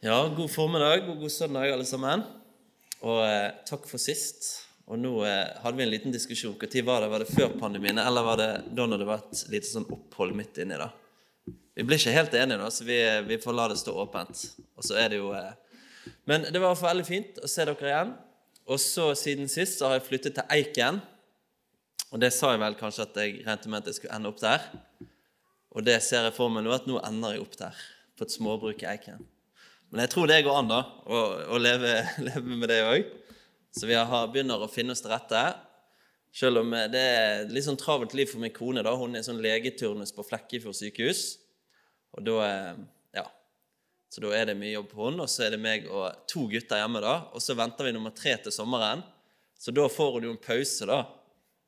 Ja, 0.00 0.16
god 0.32 0.48
formiddag 0.48 1.02
og 1.12 1.18
god 1.20 1.28
søndag, 1.28 1.66
alle 1.68 1.84
sammen. 1.84 2.22
Og 3.04 3.18
eh, 3.20 3.50
takk 3.68 3.82
for 3.84 4.00
sist. 4.00 4.46
Og 4.88 4.96
nå 4.96 5.10
eh, 5.28 5.50
hadde 5.60 5.76
vi 5.76 5.82
en 5.84 5.90
liten 5.92 6.14
diskusjon. 6.14 6.54
Når 6.56 6.84
var 6.86 7.02
det? 7.04 7.08
Var 7.12 7.20
det 7.20 7.26
før 7.28 7.56
pandemien, 7.60 7.98
eller 8.00 8.24
var 8.24 8.38
det 8.40 8.46
da 8.72 8.86
når 8.88 9.02
det 9.02 9.08
var 9.10 9.26
et 9.26 9.42
lite 9.52 9.68
sånn 9.68 9.84
opphold 9.92 10.32
midt 10.38 10.56
inni 10.62 10.78
da? 10.80 10.86
Vi 11.76 11.84
blir 11.84 12.00
ikke 12.00 12.14
helt 12.14 12.32
enige, 12.32 12.56
da, 12.62 12.70
så 12.72 12.86
vi, 12.88 12.96
vi, 13.26 13.36
får 13.42 13.58
la 13.58 13.66
det 13.68 13.76
stå 13.76 13.92
åpent. 14.00 14.40
Og 14.80 14.86
så 14.88 14.96
er 15.02 15.12
det 15.12 15.18
jo 15.18 15.34
eh... 15.36 15.50
Men 16.24 16.46
det 16.48 16.62
var 16.62 16.80
veldig 16.80 17.04
fint 17.04 17.40
å 17.44 17.50
se 17.52 17.66
dere 17.68 17.90
igjen. 17.90 18.14
Og 18.72 18.80
så 18.80 19.10
siden 19.20 19.52
sist 19.52 19.82
så 19.82 19.90
har 19.90 19.98
jeg 19.98 20.06
flyttet 20.06 20.38
til 20.38 20.54
Eiken. 20.56 21.02
Og 22.08 22.22
det 22.24 22.30
sa 22.32 22.54
jeg 22.54 22.62
vel 22.62 22.78
kanskje 22.78 23.04
at 23.04 23.20
jeg 23.20 23.34
regnet 23.42 23.68
med 23.68 23.82
at 23.82 23.92
jeg 23.92 23.98
skulle 23.98 24.16
ende 24.16 24.32
opp 24.32 24.40
der. 24.40 24.64
Og 25.76 25.84
det 25.84 25.98
ser 26.08 26.24
jeg 26.24 26.36
for 26.40 26.48
meg 26.48 26.64
nå, 26.64 26.72
at 26.72 26.88
nå 26.88 26.96
ender 27.04 27.36
jeg 27.36 27.44
opp 27.44 27.60
der. 27.60 27.84
På 28.16 28.24
et 28.24 28.32
småbruk 28.38 28.86
i 28.86 28.88
Eiken. 28.94 29.28
Men 29.90 30.04
jeg 30.04 30.12
tror 30.12 30.30
det 30.30 30.44
går 30.46 30.60
an 30.60 30.70
da, 30.70 30.78
å, 31.10 31.20
å 31.50 31.58
leve, 31.58 31.96
leve, 32.28 32.44
med 32.46 32.70
det 32.70 32.78
òg. 32.86 33.10
Så 33.74 33.88
vi 33.90 33.96
har, 33.98 34.30
begynner 34.30 34.62
å 34.62 34.70
finne 34.70 34.94
oss 34.94 35.02
til 35.02 35.12
rette. 35.12 35.42
Selv 36.34 36.62
om 36.62 36.70
det 36.92 37.00
er 37.00 37.50
litt 37.50 37.66
sånn 37.66 37.78
travelt 37.78 38.14
liv 38.14 38.30
for 38.30 38.42
min 38.42 38.54
kone. 38.54 38.84
da, 38.86 38.94
Hun 38.98 39.18
er 39.18 39.26
sånn 39.26 39.42
legeturnus 39.42 40.14
på 40.14 40.26
Flekkefjord 40.26 40.78
sykehus. 40.78 41.24
Og 42.14 42.26
da, 42.26 42.36
eh, 42.46 42.82
ja, 43.18 43.26
så 44.10 44.22
da 44.22 44.30
er 44.34 44.50
det 44.50 44.58
mye 44.58 44.76
jobb 44.76 44.92
på 44.92 45.08
henne. 45.08 45.26
Og 45.26 45.30
så 45.30 45.46
er 45.46 45.56
det 45.56 45.62
meg 45.62 45.90
og 45.90 46.22
to 46.30 46.46
gutter 46.50 46.82
hjemme. 46.82 47.02
da, 47.02 47.16
Og 47.34 47.42
så 47.42 47.58
venter 47.58 47.90
vi 47.90 47.94
nummer 47.98 48.14
tre 48.14 48.36
til 48.38 48.54
sommeren. 48.54 49.02
Så 49.58 49.74
da 49.74 49.88
får 49.90 50.14
hun 50.14 50.30
jo 50.30 50.36
en 50.36 50.44
pause, 50.46 50.86
da. 50.86 51.02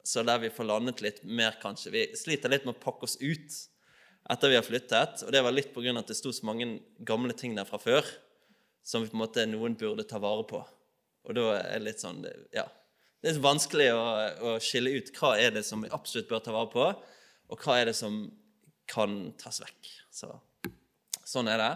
Så 0.06 0.22
der 0.26 0.38
vi 0.42 0.50
får 0.50 0.70
landet 0.70 1.02
litt 1.02 1.20
mer, 1.24 1.58
kanskje. 1.62 1.90
Vi 1.94 2.06
sliter 2.18 2.50
litt 2.50 2.64
med 2.66 2.74
å 2.74 2.82
pakke 2.82 3.06
oss 3.06 3.18
ut 3.20 3.58
etter 4.30 4.52
vi 4.52 4.58
har 4.58 4.66
flyttet. 4.66 5.24
Og 5.26 5.32
det 5.34 5.42
var 5.42 5.54
litt 5.54 5.72
pga. 5.74 5.94
at 5.98 6.08
det 6.10 6.18
sto 6.18 6.32
så 6.32 6.46
mange 6.46 6.80
gamle 6.98 7.34
ting 7.34 7.56
der 7.56 7.66
fra 7.68 7.80
før 7.82 8.06
som 8.82 9.06
på 9.06 9.14
en 9.14 9.22
måte 9.22 9.46
noen 9.46 9.76
burde 9.78 10.06
ta 10.08 10.18
vare 10.22 10.44
på. 10.48 10.60
Og 11.22 11.34
da 11.38 11.48
er 11.60 11.78
det 11.78 11.86
litt 11.86 12.02
sånn 12.02 12.24
Ja. 12.52 12.66
Det 13.22 13.30
er 13.30 13.36
så 13.36 13.44
vanskelig 13.44 13.92
å, 13.94 14.06
å, 14.42 14.52
skille 14.58 14.90
ut 14.98 15.12
hva 15.14 15.36
er 15.38 15.52
det 15.54 15.62
som 15.62 15.84
vi 15.84 15.90
absolutt 15.94 16.26
bør 16.26 16.40
ta 16.42 16.50
vare 16.50 16.70
på, 16.72 16.86
og 17.54 17.60
hva 17.62 17.76
er 17.78 17.86
det 17.86 17.94
som 17.94 18.16
kan 18.90 19.30
tas 19.38 19.60
vekk. 19.62 19.90
Så, 20.10 20.26
sånn 21.22 21.46
er 21.46 21.62
det. 21.62 21.70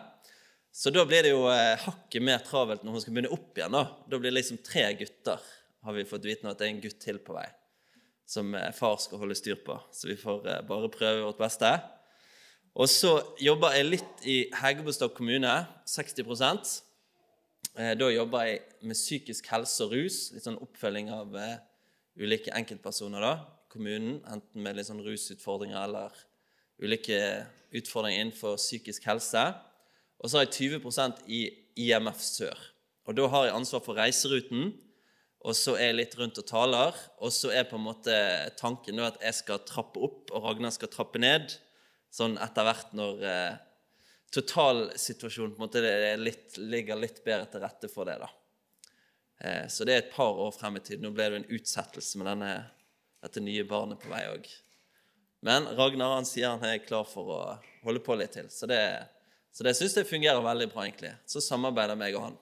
Så 0.74 0.90
da 0.90 1.04
blir 1.06 1.22
det 1.22 1.30
jo 1.30 1.44
eh, 1.52 1.78
hakket 1.84 2.24
mer 2.26 2.42
travelt 2.42 2.82
når 2.82 2.96
hun 2.96 3.04
skal 3.04 3.14
begynne 3.14 3.30
opp 3.36 3.54
igjen. 3.54 3.78
Da 3.78 3.84
Da 4.10 4.18
blir 4.18 4.32
det 4.32 4.40
liksom 4.40 4.58
tre 4.66 4.88
gutter, 4.98 5.46
har 5.86 5.94
vi 5.94 6.08
fått 6.10 6.26
vite 6.26 6.42
nå, 6.42 6.50
at 6.50 6.58
det 6.58 6.66
er 6.66 6.74
en 6.74 6.82
gutt 6.82 6.98
til 7.04 7.22
på 7.22 7.38
vei 7.38 7.46
som 8.26 8.50
eh, 8.58 8.72
far 8.74 8.98
skal 8.98 9.22
holde 9.22 9.38
styr 9.38 9.62
på. 9.62 9.78
Så 9.94 10.10
vi 10.10 10.18
får 10.18 10.48
eh, 10.50 10.64
bare 10.66 10.90
prøve 10.90 11.28
vårt 11.28 11.38
beste. 11.40 11.70
Og 12.76 12.90
så 12.92 13.14
jobber 13.40 13.72
jeg 13.72 13.88
litt 13.88 14.26
i 14.28 14.34
Hegebostad 14.60 15.14
kommune, 15.16 15.52
60 15.88 16.20
eh, 17.72 17.94
Da 17.96 18.08
jobber 18.12 18.44
jeg 18.44 18.58
med 18.82 18.98
psykisk 18.98 19.48
helse 19.48 19.86
og 19.86 19.94
rus, 19.96 20.18
litt 20.34 20.44
sånn 20.44 20.60
oppfølging 20.60 21.08
av 21.08 21.32
uh, 21.32 21.54
ulike 22.20 22.52
enkeltpersoner 22.52 23.24
da, 23.24 23.32
kommunen, 23.72 24.20
enten 24.28 24.60
med 24.60 24.76
litt 24.76 24.90
sånn 24.90 25.00
rusutfordringer 25.00 25.86
eller 25.86 26.20
ulike 26.76 27.18
utfordringer 27.72 28.26
innenfor 28.26 28.60
psykisk 28.60 29.08
helse. 29.08 29.48
Og 30.20 30.28
så 30.28 30.42
har 30.42 30.44
jeg 30.44 30.76
20% 30.76 31.24
i 31.32 31.42
IMF 31.88 32.20
Sør. 32.20 32.60
Og 33.08 33.16
Da 33.16 33.30
har 33.32 33.48
jeg 33.48 33.56
ansvar 33.56 33.86
for 33.88 33.96
reiseruten, 33.96 34.74
og 35.40 35.56
så 35.56 35.78
er 35.78 35.94
jeg 35.94 36.02
litt 36.02 36.20
rundt 36.20 36.42
og 36.42 36.44
taler. 36.44 36.96
Og 37.24 37.32
så 37.32 37.56
er 37.56 37.70
på 37.70 37.80
en 37.80 37.88
måte 37.88 38.16
tanken 38.60 39.00
at 39.00 39.16
jeg 39.22 39.40
skal 39.46 39.64
trappe 39.64 40.02
opp, 40.02 40.28
og 40.34 40.44
Ragnar 40.44 40.76
skal 40.76 40.92
trappe 40.92 41.22
ned 41.22 41.56
sånn 42.12 42.36
etter 42.42 42.66
hvert 42.66 42.92
når 42.96 43.24
eh, 43.26 43.56
totalsituasjonen 44.34 45.54
på 45.54 45.62
en 45.62 45.66
måte 45.66 45.82
litt, 46.20 46.58
ligger 46.58 46.98
litt 47.00 47.22
bedre 47.24 47.48
til 47.50 47.64
rette 47.64 47.90
for 47.92 48.08
det. 48.08 48.18
da. 48.22 48.30
Eh, 49.38 49.66
så 49.72 49.84
det 49.84 49.94
er 49.94 50.04
et 50.04 50.14
par 50.14 50.38
år 50.46 50.52
frem 50.56 50.78
i 50.78 50.84
tid. 50.84 51.02
Nå 51.02 51.12
ble 51.14 51.28
det 51.30 51.42
en 51.42 51.50
utsettelse 51.58 52.20
med 52.20 52.30
denne, 52.32 52.52
dette 53.24 53.42
nye 53.44 53.66
barnet 53.68 54.00
på 54.02 54.12
vei 54.12 54.24
òg. 54.30 54.48
Men 55.46 55.68
Ragnar 55.78 56.16
han 56.16 56.28
sier 56.28 56.54
han 56.54 56.64
er 56.66 56.84
klar 56.84 57.04
for 57.08 57.32
å 57.34 57.40
holde 57.84 58.02
på 58.02 58.16
litt 58.18 58.34
til. 58.36 58.48
Så 58.50 58.68
det, 58.70 58.80
så 59.52 59.66
det 59.66 59.76
syns 59.78 59.98
jeg 59.98 60.08
fungerer 60.08 60.42
veldig 60.44 60.70
bra, 60.72 60.86
egentlig. 60.86 61.12
Så 61.28 61.44
samarbeider 61.44 61.98
meg 61.98 62.16
og 62.18 62.30
han. 62.30 62.38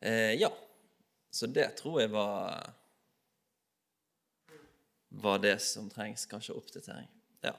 Eh, 0.00 0.34
ja. 0.40 0.52
Så 1.32 1.48
det 1.48 1.70
tror 1.78 2.02
jeg 2.02 2.12
var 2.12 2.72
var 5.12 5.38
det 5.38 5.58
som 5.62 5.90
trengs. 5.90 6.26
Kanskje 6.26 6.56
oppdatering. 6.56 7.08
Ja. 7.44 7.52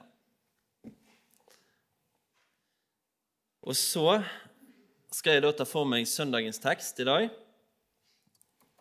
Og 3.64 3.72
så 3.76 4.18
skal 5.14 5.38
jeg 5.38 5.44
da 5.46 5.52
ta 5.56 5.64
for 5.64 5.88
meg 5.88 6.04
søndagens 6.08 6.60
tekst 6.60 6.98
i 7.00 7.06
dag. 7.08 7.30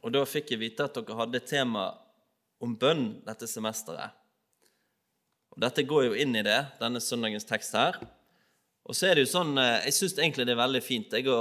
Og 0.04 0.12
da 0.12 0.26
fikk 0.28 0.52
jeg 0.52 0.60
vite 0.60 0.84
at 0.84 0.98
dere 0.98 1.16
hadde 1.22 1.40
tema 1.48 1.86
om 2.64 2.74
bønn 2.80 3.22
dette 3.24 3.48
semesteret. 3.48 4.12
Og 5.54 5.62
Dette 5.62 5.86
går 5.86 6.08
jo 6.08 6.18
inn 6.18 6.34
i 6.36 6.44
det, 6.44 6.58
denne 6.80 7.00
søndagens 7.04 7.46
tekst 7.48 7.76
her. 7.78 8.00
Og 8.84 8.98
så 8.98 9.08
er 9.08 9.16
det 9.16 9.28
jo 9.28 9.36
sånn, 9.36 9.54
eh, 9.62 9.86
Jeg 9.86 9.94
syns 9.94 10.18
egentlig 10.18 10.48
det 10.50 10.56
er 10.56 10.66
veldig 10.66 10.82
fint 10.84 11.14
jeg 11.14 11.30
å 11.30 11.40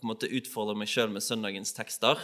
på 0.00 0.06
en 0.06 0.10
måte 0.14 0.30
utfordre 0.32 0.74
meg 0.74 0.88
sjøl 0.88 1.12
med 1.12 1.22
søndagens 1.22 1.74
tekster. 1.76 2.18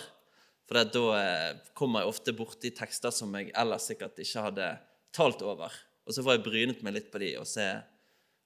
For 0.67 0.83
da 0.83 1.05
eh, 1.21 1.59
kommer 1.77 2.03
jeg 2.03 2.11
ofte 2.11 2.35
borti 2.35 2.73
tekster 2.75 3.13
som 3.15 3.35
jeg 3.37 3.53
ellers 3.55 3.87
sikkert 3.87 4.19
ikke 4.19 4.47
hadde 4.49 4.71
talt 5.15 5.45
over. 5.45 5.71
Og 6.09 6.17
så 6.17 6.25
får 6.25 6.39
jeg 6.39 6.47
brynet 6.49 6.83
meg 6.83 6.97
litt 6.97 7.13
på 7.13 7.21
de 7.23 7.37
og, 7.39 7.47
se, 7.47 7.69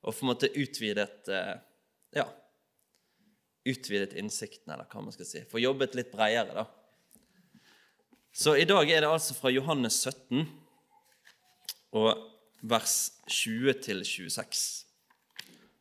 og 0.02 0.12
på 0.12 0.26
en 0.26 0.32
måte 0.34 0.50
utvidet 0.50 1.30
eh, 1.30 1.54
ja, 2.16 2.26
utvidet 3.64 4.16
innsikten, 4.18 4.72
eller 4.72 4.88
hva 4.90 5.04
man 5.04 5.14
skal 5.14 5.28
si. 5.28 5.44
Få 5.50 5.62
jobbet 5.62 5.96
litt 5.98 6.12
bredere, 6.12 6.64
da. 6.64 6.66
Så 8.32 8.54
i 8.56 8.66
dag 8.68 8.90
er 8.90 9.02
det 9.02 9.10
altså 9.10 9.34
fra 9.34 9.50
Johannes 9.50 9.96
17 10.06 10.44
og 11.98 12.10
vers 12.62 12.94
20 13.26 13.80
til 13.82 14.04
26. 14.06 14.60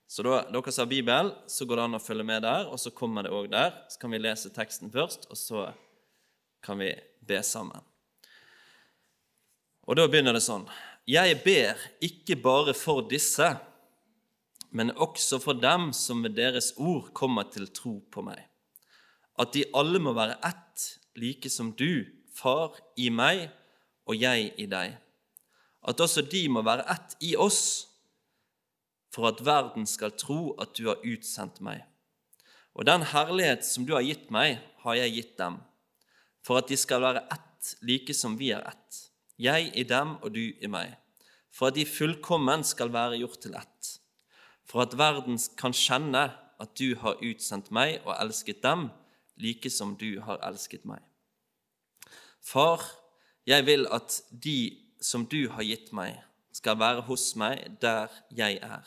Så 0.10 0.26
da 0.26 0.40
dere 0.50 0.72
som 0.74 0.88
har 0.88 0.90
Bibel, 0.90 1.30
så 1.46 1.68
går 1.70 1.78
det 1.78 1.84
an 1.86 2.00
å 2.00 2.02
følge 2.02 2.26
med 2.26 2.42
der, 2.42 2.66
og 2.66 2.82
så 2.82 2.90
kommer 2.90 3.26
det 3.28 3.34
òg 3.36 3.52
der. 3.54 3.76
Så 3.94 4.02
kan 4.02 4.10
vi 4.10 4.22
lese 4.22 4.50
teksten 4.50 4.90
først, 4.90 5.30
og 5.30 5.38
så 5.38 5.68
kan 6.66 6.82
vi 6.82 6.90
be 7.22 7.44
sammen. 7.46 7.86
Og 9.86 9.98
da 9.98 10.08
begynner 10.10 10.34
det 10.34 10.42
sånn. 10.42 10.66
Jeg 11.10 11.38
ber 11.46 11.78
ikke 12.06 12.38
bare 12.42 12.74
for 12.78 13.06
disse 13.10 13.52
men 14.70 14.92
også 14.92 15.40
for 15.42 15.58
dem 15.58 15.90
som 15.94 16.22
med 16.22 16.36
deres 16.38 16.74
ord 16.78 17.10
kommer 17.18 17.50
til 17.50 17.70
tro 17.74 18.00
på 18.12 18.24
meg. 18.26 18.42
At 19.40 19.54
de 19.56 19.66
alle 19.76 20.02
må 20.04 20.14
være 20.14 20.38
ett, 20.46 20.86
like 21.18 21.50
som 21.50 21.74
du, 21.74 22.06
Far, 22.40 22.78
i 22.96 23.10
meg 23.12 23.50
og 24.08 24.16
jeg 24.16 24.54
i 24.62 24.66
deg. 24.70 24.94
At 25.84 26.00
også 26.00 26.22
de 26.24 26.46
må 26.52 26.62
være 26.64 26.86
ett 26.92 27.18
i 27.26 27.34
oss, 27.36 27.90
for 29.12 29.28
at 29.28 29.42
verden 29.44 29.88
skal 29.90 30.14
tro 30.16 30.54
at 30.62 30.72
du 30.78 30.86
har 30.88 31.02
utsendt 31.04 31.60
meg. 31.66 31.82
Og 32.78 32.86
den 32.88 33.04
herlighet 33.12 33.66
som 33.68 33.88
du 33.88 33.96
har 33.98 34.06
gitt 34.06 34.30
meg, 34.32 34.62
har 34.86 34.96
jeg 34.96 35.16
gitt 35.18 35.36
dem, 35.42 35.58
for 36.46 36.62
at 36.62 36.70
de 36.70 36.78
skal 36.80 37.04
være 37.04 37.26
ett, 37.34 37.74
like 37.84 38.16
som 38.16 38.38
vi 38.40 38.54
er 38.56 38.64
ett. 38.70 39.02
Jeg 39.36 39.74
i 39.76 39.84
dem 39.84 40.16
og 40.22 40.32
du 40.36 40.46
i 40.46 40.70
meg, 40.72 40.94
for 41.52 41.72
at 41.72 41.76
de 41.76 41.88
fullkommen 41.90 42.64
skal 42.64 42.94
være 42.94 43.20
gjort 43.20 43.42
til 43.44 43.58
ett 43.60 43.99
for 44.70 44.86
at 44.86 44.98
verden 44.98 45.40
kan 45.58 45.74
kjenne 45.74 46.30
at 46.60 46.74
du 46.78 46.94
har 47.02 47.22
utsendt 47.26 47.72
meg 47.74 48.04
og 48.06 48.14
elsket 48.20 48.62
dem, 48.62 48.90
like 49.40 49.72
som 49.74 49.96
du 49.98 50.20
har 50.22 50.42
elsket 50.46 50.86
meg. 50.86 51.02
Far, 52.44 52.84
jeg 53.48 53.66
vil 53.66 53.88
at 53.92 54.20
de 54.30 54.78
som 55.02 55.26
du 55.26 55.48
har 55.50 55.66
gitt 55.66 55.94
meg, 55.96 56.20
skal 56.54 56.80
være 56.80 57.06
hos 57.08 57.32
meg 57.40 57.78
der 57.82 58.12
jeg 58.36 58.58
er, 58.66 58.86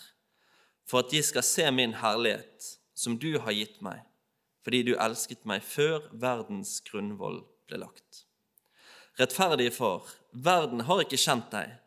for 0.84 1.00
at 1.00 1.12
de 1.12 1.22
skal 1.25 1.47
se 1.47 1.71
min 1.72 1.94
herlighet, 2.03 2.66
som 2.94 3.16
du 3.19 3.38
har 3.41 3.54
gitt 3.56 3.81
meg, 3.82 4.03
fordi 4.62 4.83
du 4.91 4.92
elsket 5.01 5.47
meg 5.48 5.65
før 5.65 6.04
verdens 6.12 6.80
grunnvoll 6.84 7.41
ble 7.71 7.80
lagt. 7.80 8.27
Rettferdige 9.18 9.72
Far, 9.74 10.04
verden 10.33 10.84
har 10.86 11.03
ikke 11.03 11.21
kjent 11.21 11.48
deg, 11.54 11.78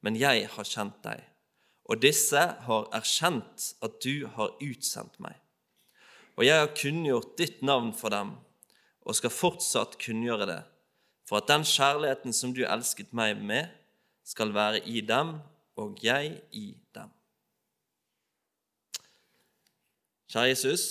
men 0.00 0.16
jeg 0.18 0.46
har 0.54 0.68
kjent 0.68 1.02
deg 1.04 1.26
og 1.90 2.02
disse 2.02 2.38
har 2.38 2.90
erkjent 2.94 3.72
at 3.82 3.98
du 4.04 4.26
har 4.36 4.54
utsendt 4.62 5.18
meg. 5.22 5.34
Og 6.38 6.46
jeg 6.46 6.58
har 6.58 6.74
kunngjort 6.76 7.34
ditt 7.38 7.62
navn 7.66 7.90
for 7.96 8.14
dem, 8.14 8.36
og 9.02 9.18
skal 9.18 9.34
fortsatt 9.34 9.98
kunngjøre 10.00 10.46
det, 10.48 10.60
for 11.28 11.40
at 11.40 11.50
den 11.50 11.66
kjærligheten 11.66 12.34
som 12.36 12.54
du 12.54 12.62
elsket 12.64 13.12
meg 13.16 13.40
med, 13.42 13.66
skal 14.24 14.54
være 14.54 14.84
i 14.86 15.02
dem, 15.02 15.36
og 15.76 15.98
jeg 16.04 16.36
i 16.54 16.68
dem. 16.94 17.10
Kjære 20.32 20.52
Jesus, 20.52 20.84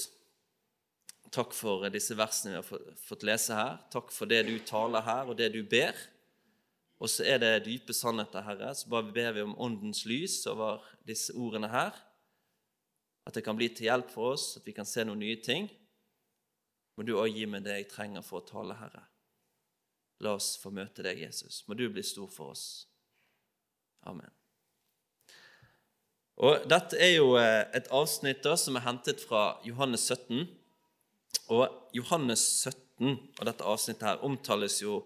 takk 1.33 1.55
for 1.55 1.87
disse 1.89 2.17
versene 2.19 2.51
vi 2.51 2.59
har 2.59 2.97
fått 3.07 3.23
lese 3.25 3.55
her. 3.55 3.79
Takk 3.93 4.11
for 4.13 4.29
det 4.29 4.43
du 4.49 4.57
taler 4.67 5.05
her, 5.05 5.31
og 5.31 5.39
det 5.39 5.53
du 5.55 5.63
ber. 5.63 5.95
Og 7.01 7.09
så 7.09 7.25
er 7.25 7.39
det 7.41 7.65
dype 7.65 7.93
sannheter, 7.97 8.43
Herre. 8.45 8.75
Så 8.77 8.89
bare 8.89 9.09
ber 9.13 9.33
vi 9.33 9.41
om 9.41 9.57
åndens 9.57 10.03
lys 10.05 10.43
over 10.49 10.85
disse 11.07 11.33
ordene 11.33 11.69
her. 11.71 11.91
at 13.25 13.35
det 13.35 13.43
kan 13.45 13.55
bli 13.55 13.67
til 13.69 13.85
hjelp 13.85 14.09
for 14.09 14.33
oss, 14.33 14.57
at 14.57 14.65
vi 14.65 14.73
kan 14.73 14.85
se 14.85 15.03
noen 15.05 15.19
nye 15.21 15.37
ting, 15.45 15.67
må 16.97 17.05
du 17.05 17.11
òg 17.21 17.35
gi 17.37 17.45
meg 17.45 17.61
det 17.63 17.75
jeg 17.75 17.89
trenger 17.91 18.25
for 18.25 18.41
å 18.41 18.47
tale, 18.47 18.73
Herre. 18.79 19.03
La 20.25 20.33
oss 20.39 20.55
få 20.57 20.71
møte 20.73 21.05
deg, 21.05 21.21
Jesus. 21.21 21.61
Må 21.67 21.77
du 21.77 21.85
bli 21.93 22.01
stor 22.05 22.29
for 22.33 22.55
oss. 22.55 22.65
Amen. 24.09 24.29
Og 26.41 26.65
Dette 26.65 26.97
er 26.97 27.15
jo 27.19 27.35
eh, 27.37 27.69
et 27.77 27.89
avsnitt 27.93 28.41
da, 28.41 28.55
som 28.57 28.77
er 28.77 28.85
hentet 28.87 29.21
fra 29.21 29.59
Johannes 29.65 30.07
17. 30.09 30.47
Og 31.53 31.93
Johannes 31.93 32.41
17 32.65 33.11
og 33.39 33.45
dette 33.45 33.65
avsnittet 33.65 34.07
her 34.07 34.25
omtales 34.25 34.79
jo 34.81 34.99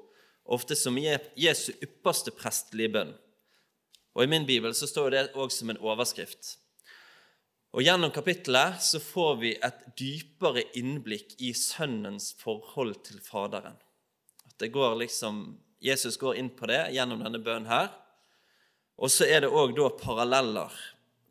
ofte 0.45 0.75
som 0.77 0.97
Jesu 0.97 1.71
ypperste 1.81 2.33
prestelige 2.36 2.94
bønn. 2.94 3.15
Og 4.15 4.24
I 4.24 4.31
min 4.31 4.45
bibel 4.47 4.75
så 4.77 4.88
står 4.88 5.12
det 5.12 5.25
òg 5.36 5.51
som 5.51 5.71
en 5.74 5.81
overskrift. 5.81 6.56
Og 7.75 7.83
Gjennom 7.83 8.13
kapittelet 8.15 8.80
så 8.80 9.01
får 9.03 9.33
vi 9.42 9.51
et 9.59 9.81
dypere 10.00 10.63
innblikk 10.80 11.36
i 11.44 11.51
Sønnens 11.57 12.30
forhold 12.39 13.01
til 13.03 13.19
Faderen. 13.19 13.75
At 14.47 14.56
det 14.63 14.71
går 14.71 14.95
liksom, 15.01 15.57
Jesus 15.83 16.15
går 16.21 16.39
inn 16.39 16.53
på 16.56 16.69
det 16.71 16.86
gjennom 16.95 17.25
denne 17.25 17.42
bønnen 17.44 17.68
her. 17.68 17.89
Og 18.95 19.12
så 19.12 19.27
er 19.27 19.44
det 19.44 19.51
òg 19.51 19.75
paralleller 20.00 20.71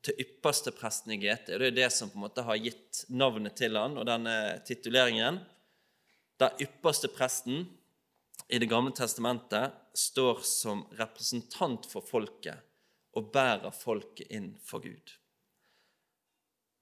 til 0.05 0.21
ypperstepresten 0.21 1.15
i 1.15 1.21
GT. 1.23 1.55
Det 1.57 1.71
er 1.71 1.79
det 1.79 1.89
som 1.95 2.11
på 2.13 2.19
en 2.19 2.27
måte 2.27 2.45
har 2.45 2.61
gitt 2.61 3.07
navnet 3.09 3.57
til 3.57 3.79
han 3.81 3.97
og 3.97 4.05
denne 4.05 4.61
tituleringen. 4.69 5.41
Der 6.37 6.53
ypperstepresten 6.61 7.65
i 8.49 8.59
Det 8.59 8.69
gamle 8.69 8.93
testamentet 8.93 9.73
står 9.95 10.41
som 10.45 10.85
representant 10.99 11.87
for 11.91 12.05
folket 12.05 12.61
og 13.15 13.31
bærer 13.33 13.73
folket 13.75 14.31
inn 14.35 14.55
for 14.63 14.83
Gud. 14.85 15.15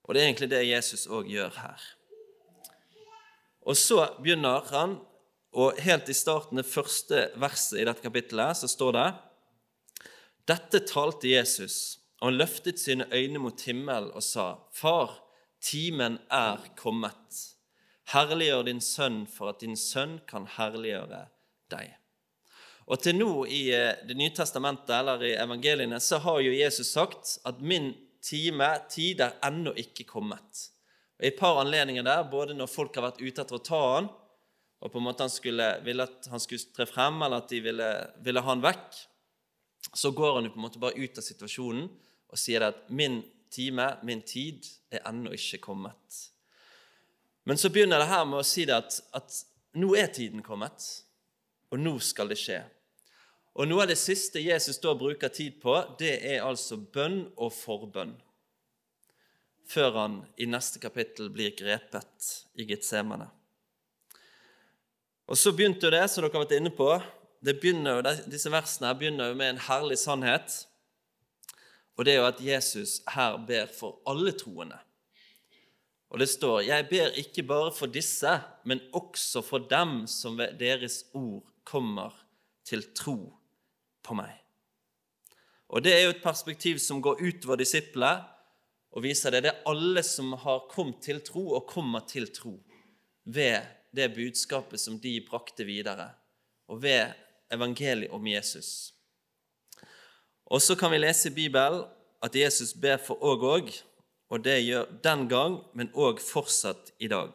Og 0.03 0.15
det 0.15 0.23
er 0.23 0.31
egentlig 0.31 0.51
det 0.51 0.63
Jesus 0.67 1.07
òg 1.07 1.29
gjør 1.31 1.55
her. 1.61 1.83
Og 3.63 3.79
så 3.79 4.01
begynner 4.19 4.65
han, 4.73 4.97
og 5.53 5.79
helt 5.85 6.09
i 6.09 6.17
starten, 6.17 6.59
det 6.59 6.67
første 6.67 7.29
verset 7.39 7.83
i 7.83 7.87
dette 7.87 8.03
kapittelet, 8.03 8.57
så 8.57 8.71
står 8.71 8.97
det 8.97 9.09
Dette 10.51 10.81
talte 10.89 11.31
Jesus, 11.31 12.01
og 12.19 12.31
han 12.31 12.41
løftet 12.41 12.81
sine 12.81 13.07
øyne 13.13 13.39
mot 13.39 13.61
himmel 13.69 14.09
og 14.11 14.25
sa, 14.27 14.57
Far, 14.75 15.21
timen 15.63 16.19
er 16.33 16.65
kommet. 16.81 17.45
Herliggjør 18.11 18.67
din 18.67 18.83
sønn 18.83 19.23
for 19.31 19.53
at 19.53 19.63
din 19.63 19.77
sønn 19.79 20.19
kan 20.27 20.49
herliggjøre 20.57 21.29
deg. 21.73 21.93
Og 22.91 22.99
til 23.01 23.17
nå 23.17 23.45
i 23.47 23.63
eh, 23.75 24.01
Det 24.09 24.17
nye 24.19 24.35
testamentet, 24.35 24.95
eller 24.97 25.23
i 25.25 25.37
evangeliene, 25.39 26.01
så 26.01 26.19
har 26.23 26.41
jo 26.43 26.55
Jesus 26.55 26.93
sagt 26.93 27.39
at 27.49 27.61
min 27.61 27.93
time, 28.23 28.69
tid 28.91 29.23
er 29.23 29.39
ennå 29.47 29.75
ikke 29.79 30.07
kommet. 30.07 30.67
Og 31.19 31.27
I 31.27 31.31
et 31.31 31.39
par 31.39 31.61
anledninger 31.63 32.05
der, 32.07 32.25
både 32.31 32.55
når 32.55 32.71
folk 32.71 32.97
har 32.99 33.09
vært 33.11 33.23
ute 33.23 33.43
etter 33.43 33.59
å 33.59 33.63
ta 33.63 33.83
han, 33.97 34.11
og 34.83 34.91
på 34.91 34.99
en 34.99 35.07
måte 35.07 35.23
han 35.23 35.31
skulle, 35.31 35.69
ville 35.87 36.03
at 36.03 36.27
han 36.31 36.43
skulle 36.43 36.75
tre 36.75 36.87
frem, 36.91 37.21
eller 37.23 37.43
at 37.43 37.53
de 37.53 37.61
ville, 37.63 37.91
ville 38.25 38.43
ha 38.43 38.51
han 38.51 38.65
vekk, 38.65 38.99
så 39.95 40.11
går 40.15 40.39
han 40.39 40.49
jo 40.49 40.55
på 40.55 40.59
en 40.59 40.67
måte 40.67 40.83
bare 40.83 40.99
ut 40.99 41.19
av 41.19 41.27
situasjonen 41.27 41.87
og 42.33 42.41
sier 42.41 42.65
at 42.65 42.89
'min 42.91 43.21
time, 43.51 43.87
min 44.03 44.23
tid, 44.23 44.65
er 44.91 45.05
ennå 45.07 45.35
ikke 45.37 45.61
kommet'. 45.69 46.31
Men 47.45 47.59
så 47.59 47.69
begynner 47.71 47.99
det 47.99 48.09
her 48.09 48.25
med 48.25 48.39
å 48.39 48.47
si 48.47 48.65
det 48.65 48.75
at, 48.75 49.01
at 49.13 49.45
nå 49.75 49.95
er 49.99 50.07
tiden 50.07 50.43
kommet, 50.43 51.05
og 51.73 51.81
nå 51.81 51.97
skal 52.05 52.29
det 52.29 52.39
skje. 52.41 52.61
Og 53.53 53.69
Noe 53.69 53.85
av 53.85 53.91
det 53.91 53.99
siste 54.01 54.41
Jesus 54.41 54.81
da 54.81 54.95
bruker 54.97 55.33
tid 55.33 55.59
på, 55.61 55.75
det 56.01 56.15
er 56.25 56.45
altså 56.45 56.79
bønn 56.81 57.27
og 57.37 57.53
forbønn. 57.53 58.15
Før 59.69 59.97
han 59.97 60.19
i 60.41 60.49
neste 60.49 60.81
kapittel 60.83 61.31
blir 61.33 61.55
grepet 61.57 62.33
i 62.61 62.67
Getsemane. 62.69 63.29
Og 65.29 65.39
Så 65.39 65.53
begynte 65.57 65.87
jo 65.87 65.93
det, 65.95 66.05
som 66.11 66.25
dere 66.25 66.33
har 66.35 66.45
vært 66.45 66.59
inne 66.59 66.73
på, 66.77 66.89
det 67.43 67.59
begynner 67.61 68.05
disse 68.31 68.51
versene 68.53 68.91
her 68.91 68.99
begynner 68.99 69.31
jo 69.31 69.39
med 69.39 69.55
en 69.55 69.63
herlig 69.67 69.99
sannhet. 69.99 70.57
Og 71.97 72.05
det 72.05 72.15
er 72.15 72.21
jo 72.21 72.29
at 72.29 72.41
Jesus 72.41 73.01
her 73.15 73.39
ber 73.49 73.71
for 73.73 74.01
alle 74.09 74.33
troende. 74.37 74.79
Og 76.13 76.21
det 76.21 76.29
står, 76.29 76.61
'Jeg 76.61 76.89
ber 76.89 77.17
ikke 77.17 77.43
bare 77.43 77.73
for 77.73 77.87
disse, 77.87 78.41
men 78.65 78.81
også 78.93 79.41
for 79.41 79.59
dem 79.59 80.07
som 80.07 80.39
ved 80.39 80.59
deres 80.59 81.05
ord 81.15 81.52
kommer 81.65 82.15
til 82.65 82.85
tro 82.95 83.17
på 84.03 84.15
meg. 84.15 84.35
Og 85.73 85.83
Det 85.85 85.93
er 85.95 86.03
jo 86.05 86.13
et 86.13 86.23
perspektiv 86.23 86.79
som 86.79 87.01
går 87.03 87.23
utover 87.23 87.57
disiplene 87.57 88.25
og 88.93 89.03
viser 89.03 89.33
det. 89.33 89.43
Det 89.45 89.53
er 89.53 89.71
alle 89.71 90.03
som 90.05 90.35
har 90.37 90.67
kommet 90.71 91.01
til 91.03 91.23
tro 91.25 91.55
og 91.57 91.67
kommer 91.67 92.05
til 92.09 92.29
tro 92.35 92.59
ved 93.25 93.63
det 93.97 94.13
budskapet 94.15 94.81
som 94.81 94.99
de 95.01 95.21
brakte 95.25 95.65
videre, 95.65 96.11
og 96.69 96.83
ved 96.83 97.13
evangeliet 97.53 98.11
om 98.11 98.27
Jesus. 98.27 98.93
Og 100.47 100.63
så 100.63 100.77
kan 100.77 100.91
vi 100.91 100.99
lese 100.99 101.31
i 101.31 101.35
Bibelen 101.35 101.85
at 102.23 102.37
Jesus 102.37 102.75
ber 102.75 102.97
for 102.97 103.21
òg 103.21 103.45
òg, 103.49 103.73
og 104.31 104.45
det 104.45 104.63
gjør 104.65 104.91
den 105.05 105.29
gang, 105.29 105.59
men 105.75 105.93
òg 105.95 106.21
fortsatt 106.21 106.93
i 106.99 107.09
dag. 107.09 107.33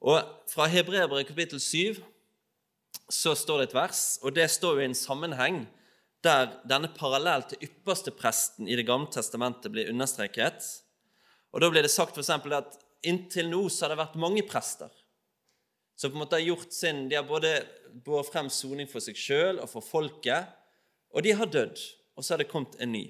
Og 0.00 0.20
Fra 0.52 0.66
Hebreerbrevet 0.68 1.26
kapittel 1.26 1.60
7 1.60 2.00
så 3.12 3.34
står 3.36 3.60
det 3.60 3.68
et 3.68 3.76
vers, 3.76 4.02
og 4.22 4.34
det 4.36 4.48
står 4.50 4.78
jo 4.78 4.84
i 4.84 4.88
en 4.88 4.96
sammenheng 4.96 5.64
der 6.24 6.54
denne 6.64 6.88
parallell 6.96 7.44
til 7.48 7.66
ypperste 7.66 8.14
presten 8.16 8.68
i 8.68 8.76
Det 8.76 8.86
gamle 8.88 9.12
testamentet 9.12 9.72
blir 9.72 9.90
understreket. 9.92 10.64
Og 11.52 11.60
Da 11.60 11.70
blir 11.70 11.82
det 11.82 11.90
sagt 11.90 12.14
for 12.14 12.54
at 12.54 12.78
inntil 13.02 13.50
nå 13.50 13.68
så 13.68 13.84
har 13.84 13.92
det 13.92 14.00
vært 14.00 14.16
mange 14.16 14.42
prester 14.42 14.90
som 15.96 16.10
på 16.10 16.16
en 16.16 16.24
måte 16.24 16.36
har 16.36 16.42
gjort 16.42 16.72
sin 16.72 17.08
De 17.08 17.16
har 17.16 17.26
både 17.26 17.66
båret 18.04 18.32
frem 18.32 18.48
soning 18.50 18.88
for 18.90 19.00
seg 19.00 19.18
sjøl 19.18 19.60
og 19.62 19.70
for 19.70 19.84
folket, 19.84 20.48
og 21.14 21.22
de 21.22 21.34
har 21.38 21.46
dødd. 21.46 21.78
Og 22.16 22.24
så 22.24 22.34
har 22.34 22.42
det 22.42 22.50
kommet 22.50 22.74
en 22.82 22.92
ny. 22.92 23.04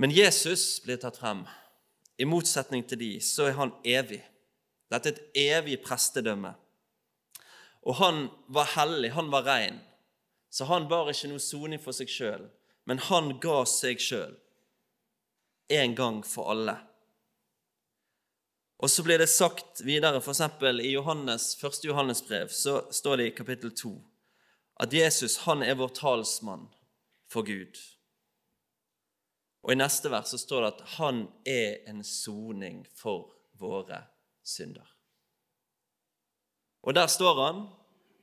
Men 0.00 0.12
Jesus 0.12 0.80
blir 0.84 1.00
tatt 1.00 1.16
frem. 1.20 1.46
I 2.20 2.28
motsetning 2.28 2.84
til 2.88 3.00
de, 3.00 3.10
så 3.24 3.48
er 3.48 3.56
han 3.56 3.72
evig. 3.84 4.20
Dette 4.92 5.08
er 5.08 5.16
et 5.16 5.40
evig 5.40 5.78
prestedømme. 5.84 6.52
Og 7.86 7.96
han 8.00 8.28
var 8.48 8.72
hellig, 8.76 9.12
han 9.16 9.30
var 9.32 9.46
rein. 9.48 9.80
Så 10.50 10.66
han 10.68 10.88
bar 10.90 11.10
ikke 11.10 11.30
noe 11.30 11.42
soning 11.42 11.80
for 11.80 11.96
seg 11.96 12.10
sjøl, 12.10 12.48
men 12.84 13.00
han 13.08 13.36
ga 13.40 13.62
seg 13.68 14.02
sjøl. 14.02 14.34
En 15.70 15.94
gang 15.94 16.24
for 16.26 16.50
alle. 16.50 16.76
Og 18.80 18.90
så 18.90 19.04
blir 19.06 19.20
det 19.20 19.28
sagt 19.30 19.82
videre, 19.84 20.18
f.eks. 20.18 20.40
i 20.82 20.92
Johannes, 20.94 21.52
1. 21.64 21.84
Johannes 21.84 22.22
brev, 22.26 22.48
så 22.48 22.82
står 22.90 23.16
det 23.16 23.26
i 23.28 23.36
kapittel 23.36 23.74
2 23.76 23.92
at 24.80 24.92
Jesus 24.96 25.42
han 25.44 25.62
er 25.62 25.76
vår 25.76 25.92
talsmann 25.92 26.70
for 27.28 27.44
Gud. 27.44 27.76
Og 29.60 29.74
I 29.74 29.76
neste 29.76 30.08
vers 30.08 30.32
så 30.32 30.40
står 30.40 30.64
det 30.64 30.70
at 30.70 30.86
han 30.96 31.26
er 31.44 31.82
en 31.90 32.00
soning 32.06 32.86
for 32.96 33.34
våre 33.60 34.00
synder. 34.40 34.88
Og 36.82 36.94
der 36.96 37.06
står 37.06 37.40
han, 37.44 37.64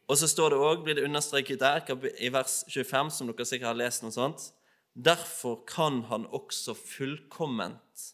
og 0.08 0.18
så 0.18 0.28
står 0.28 0.54
det 0.54 0.62
òg, 0.64 0.84
blir 0.84 0.98
det 0.98 1.06
understreket 1.06 1.60
der, 1.60 1.84
i 2.20 2.30
vers 2.34 2.64
25, 2.72 3.12
som 3.12 3.30
dere 3.30 3.46
sikkert 3.46 3.74
har 3.74 3.82
lest 3.82 4.06
noe 4.06 4.16
sånt 4.16 4.52
Derfor 4.98 5.60
kan 5.70 6.02
han 6.10 6.24
også 6.34 6.74
fullkomment 6.74 8.08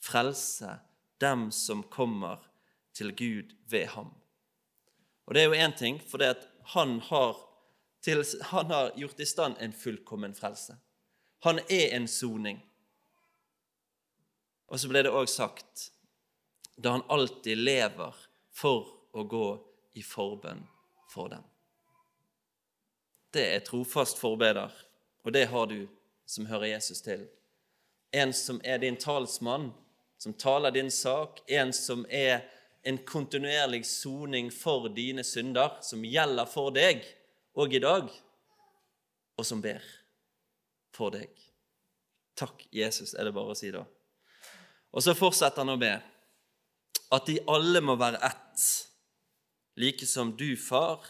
frelse 0.00 0.78
dem 1.20 1.50
som 1.52 1.82
kommer 1.82 2.40
til 2.96 3.12
Gud 3.12 3.52
ved 3.68 3.86
ham. 3.92 4.14
Og 5.26 5.34
det 5.34 5.42
er 5.42 5.50
jo 5.50 5.60
én 5.66 5.76
ting, 5.76 6.00
for 6.00 6.18
det 6.18 6.30
at 6.32 6.48
han 6.72 7.00
har, 7.00 7.36
til, 8.00 8.24
han 8.42 8.72
har 8.72 8.94
gjort 8.96 9.20
i 9.20 9.28
stand 9.28 9.60
en 9.60 9.72
fullkommen 9.72 10.34
frelse. 10.34 10.78
Han 11.44 11.60
er 11.68 11.92
en 11.96 12.08
soning. 12.08 12.62
Og 14.72 14.80
så 14.80 14.88
ble 14.88 15.04
det 15.04 15.12
òg 15.12 15.28
sagt 15.28 15.90
da 16.80 16.96
han 16.96 17.04
alltid 17.12 17.60
lever 17.60 18.16
for 18.56 18.88
å 19.12 19.26
gå 19.28 19.46
i 19.92 20.02
forbønn 20.02 20.62
for 21.12 21.28
dem. 21.32 21.44
Det 23.32 23.44
er 23.54 23.64
trofast 23.64 24.18
forbeder, 24.20 24.72
og 25.24 25.32
det 25.32 25.46
har 25.48 25.66
du 25.66 25.86
som 26.26 26.46
hører 26.46 26.74
Jesus 26.74 27.00
til. 27.00 27.26
En 28.12 28.32
som 28.32 28.60
er 28.64 28.78
din 28.78 28.96
talsmann, 28.96 29.70
som 30.18 30.34
taler 30.34 30.70
din 30.70 30.90
sak, 30.90 31.40
en 31.46 31.72
som 31.72 32.04
er 32.08 32.44
en 32.82 32.98
kontinuerlig 32.98 33.86
soning 33.86 34.50
for 34.52 34.88
dine 34.88 35.24
synder, 35.24 35.78
som 35.80 36.04
gjelder 36.04 36.48
for 36.50 36.74
deg 36.74 37.04
og 37.54 37.74
i 37.74 37.80
dag, 37.82 38.08
og 39.38 39.46
som 39.46 39.62
ber 39.62 39.82
for 40.92 41.14
deg. 41.14 41.30
Takk, 42.36 42.66
Jesus, 42.72 43.14
er 43.14 43.28
det 43.28 43.34
bare 43.36 43.52
å 43.52 43.58
si 43.58 43.70
da. 43.72 43.84
Og 44.92 45.04
så 45.04 45.14
fortsetter 45.16 45.64
han 45.64 45.72
å 45.72 45.80
be 45.80 45.92
at 47.12 47.28
de 47.28 47.38
alle 47.48 47.80
må 47.84 47.96
være 48.00 48.20
ett 48.24 48.64
like 49.76 50.06
som 50.06 50.36
du, 50.36 50.56
far, 50.56 51.04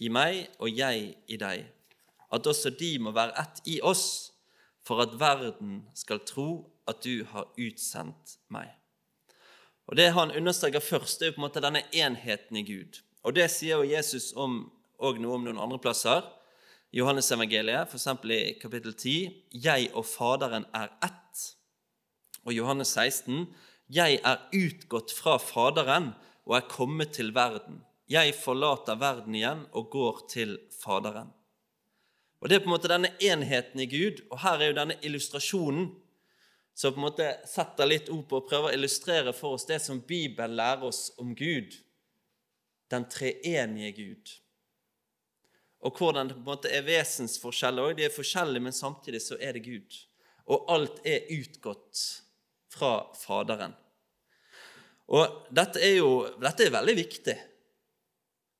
i 0.00 0.08
meg 0.08 0.46
og 0.58 0.72
jeg 0.72 1.14
i 1.28 1.36
deg, 1.40 1.66
at 2.30 2.46
også 2.46 2.72
de 2.78 2.94
må 3.02 3.12
være 3.12 3.36
ett 3.40 3.62
i 3.68 3.80
oss, 3.82 4.32
for 4.86 5.02
at 5.04 5.16
verden 5.20 5.82
skal 5.94 6.22
tro 6.24 6.70
at 6.88 7.02
du 7.04 7.24
har 7.32 7.50
utsendt 7.58 8.38
meg. 8.48 8.70
Og 9.90 9.96
Det 9.96 10.12
han 10.14 10.30
understreker 10.30 10.80
først, 10.80 11.22
er 11.22 11.26
jo 11.30 11.36
på 11.36 11.42
en 11.42 11.48
måte 11.48 11.62
denne 11.62 11.82
enheten 11.92 12.56
i 12.56 12.62
Gud. 12.62 13.00
Og 13.22 13.34
Det 13.34 13.50
sier 13.50 13.76
jo 13.82 13.90
Jesus 13.96 14.32
om, 14.36 14.70
og 14.98 15.18
noe 15.20 15.34
om 15.34 15.44
noen 15.44 15.58
andre 15.58 15.78
plasser. 15.78 16.22
Johannes 16.92 17.30
evangeliet, 17.30 17.90
f.eks. 17.90 18.06
i 18.24 18.58
kapittel 18.60 18.94
10, 18.94 19.44
'Jeg 19.52 19.90
og 19.94 20.06
Faderen 20.06 20.64
er 20.74 20.88
ett'. 21.04 21.56
Og 22.44 22.52
Johannes 22.52 22.88
16, 22.88 23.46
'Jeg 23.90 24.20
er 24.24 24.38
utgått 24.54 25.12
fra 25.12 25.36
Faderen 25.38 26.14
og 26.46 26.56
er 26.56 26.68
kommet 26.68 27.12
til 27.12 27.32
verden'. 27.32 27.82
'Jeg 28.10 28.34
forlater 28.34 28.98
verden 28.98 29.34
igjen 29.34 29.66
og 29.72 29.90
går 29.90 30.26
til 30.28 30.58
Faderen'. 30.74 31.30
Og 32.40 32.48
Det 32.48 32.56
er 32.56 32.62
på 32.64 32.70
en 32.70 32.74
måte 32.74 32.88
denne 32.88 33.12
enheten 33.20 33.80
i 33.80 33.86
Gud, 33.86 34.24
og 34.30 34.40
her 34.40 34.58
er 34.58 34.66
jo 34.70 34.78
denne 34.78 34.96
illustrasjonen 35.02 35.90
som 36.74 36.94
på 36.94 36.98
en 36.98 37.04
måte 37.04 37.26
setter 37.46 37.86
litt 37.86 38.08
ord 38.08 38.24
på 38.28 38.38
og 38.40 38.48
prøver 38.48 38.70
å 38.70 38.74
illustrere 38.74 39.32
for 39.36 39.54
oss 39.54 39.66
det 39.68 39.78
som 39.84 40.00
Bibelen 40.00 40.56
lærer 40.56 40.86
oss 40.88 41.12
om 41.20 41.34
Gud, 41.36 41.76
den 42.90 43.04
treenige 43.12 43.92
Gud. 43.92 44.32
Og 45.84 45.98
hvordan 45.98 46.28
det 46.28 46.38
på 46.38 46.40
en 46.40 46.48
måte 46.48 46.72
er 46.72 46.86
vesensforskjeller 46.86 47.90
òg. 47.90 47.96
De 47.96 48.04
er 48.08 48.14
forskjellige, 48.14 48.64
men 48.64 48.72
samtidig 48.76 49.22
så 49.24 49.36
er 49.40 49.56
det 49.56 49.64
Gud. 49.64 50.00
Og 50.50 50.66
alt 50.72 50.98
er 51.06 51.28
utgått 51.36 52.00
fra 52.72 53.12
Faderen. 53.16 53.76
Og 55.10 55.46
dette 55.50 55.80
er 55.82 55.96
jo 55.98 56.10
dette 56.40 56.66
er 56.66 56.74
veldig 56.74 56.96
viktig. 56.96 57.36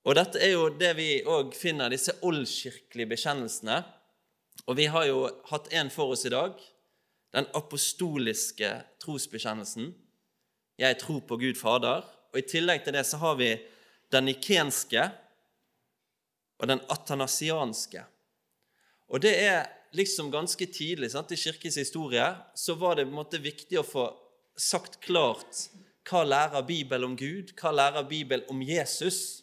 Og 0.09 0.17
dette 0.17 0.41
er 0.41 0.55
jo 0.55 0.69
det 0.73 0.95
vi 0.97 1.09
òg 1.29 1.53
finner, 1.57 1.93
disse 1.93 2.15
oldkirkelige 2.25 3.11
bekjennelsene. 3.11 3.81
Og 4.67 4.77
vi 4.79 4.87
har 4.93 5.07
jo 5.09 5.25
hatt 5.51 5.69
en 5.77 5.91
for 5.93 6.15
oss 6.15 6.25
i 6.29 6.33
dag, 6.33 6.55
den 7.37 7.49
apostoliske 7.57 8.71
trosbekjennelsen. 9.03 9.91
Jeg 10.81 10.99
tror 11.03 11.21
på 11.29 11.37
Gud 11.41 11.59
Fader. 11.61 12.07
Og 12.33 12.41
i 12.41 12.47
tillegg 12.49 12.85
til 12.85 12.97
det 12.97 13.05
så 13.09 13.21
har 13.21 13.37
vi 13.41 13.53
den 14.11 14.27
nikenske 14.31 15.05
og 16.61 16.69
den 16.71 16.81
atanasianske. 16.93 18.03
Og 19.11 19.23
det 19.25 19.35
er 19.43 19.69
liksom 19.97 20.31
ganske 20.33 20.67
tidlig 20.71 21.11
sant? 21.13 21.33
i 21.33 21.39
kirkens 21.39 21.79
historie 21.81 22.27
så 22.55 22.77
var 22.79 22.97
det 22.97 23.07
på 23.07 23.13
en 23.13 23.21
måte 23.21 23.43
viktig 23.43 23.81
å 23.81 23.87
få 23.87 24.07
sagt 24.61 25.01
klart 25.05 25.67
hva 26.09 26.23
lærer 26.27 26.65
Bibelen 26.67 27.13
om 27.13 27.17
Gud, 27.19 27.53
hva 27.59 27.73
lærer 27.75 28.07
Bibelen 28.09 28.47
om 28.51 28.63
Jesus, 28.63 29.43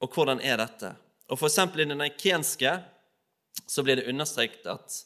og 0.00 0.14
hvordan 0.14 0.40
er 0.40 0.58
dette? 0.60 0.94
Og 1.30 1.38
for 1.38 1.46
eksempel 1.50 1.84
I 1.84 1.90
den 1.90 2.02
eikenske, 2.02 2.72
så 3.66 3.82
blir 3.84 4.00
det 4.00 4.08
understreket 4.10 4.66
at, 4.66 4.96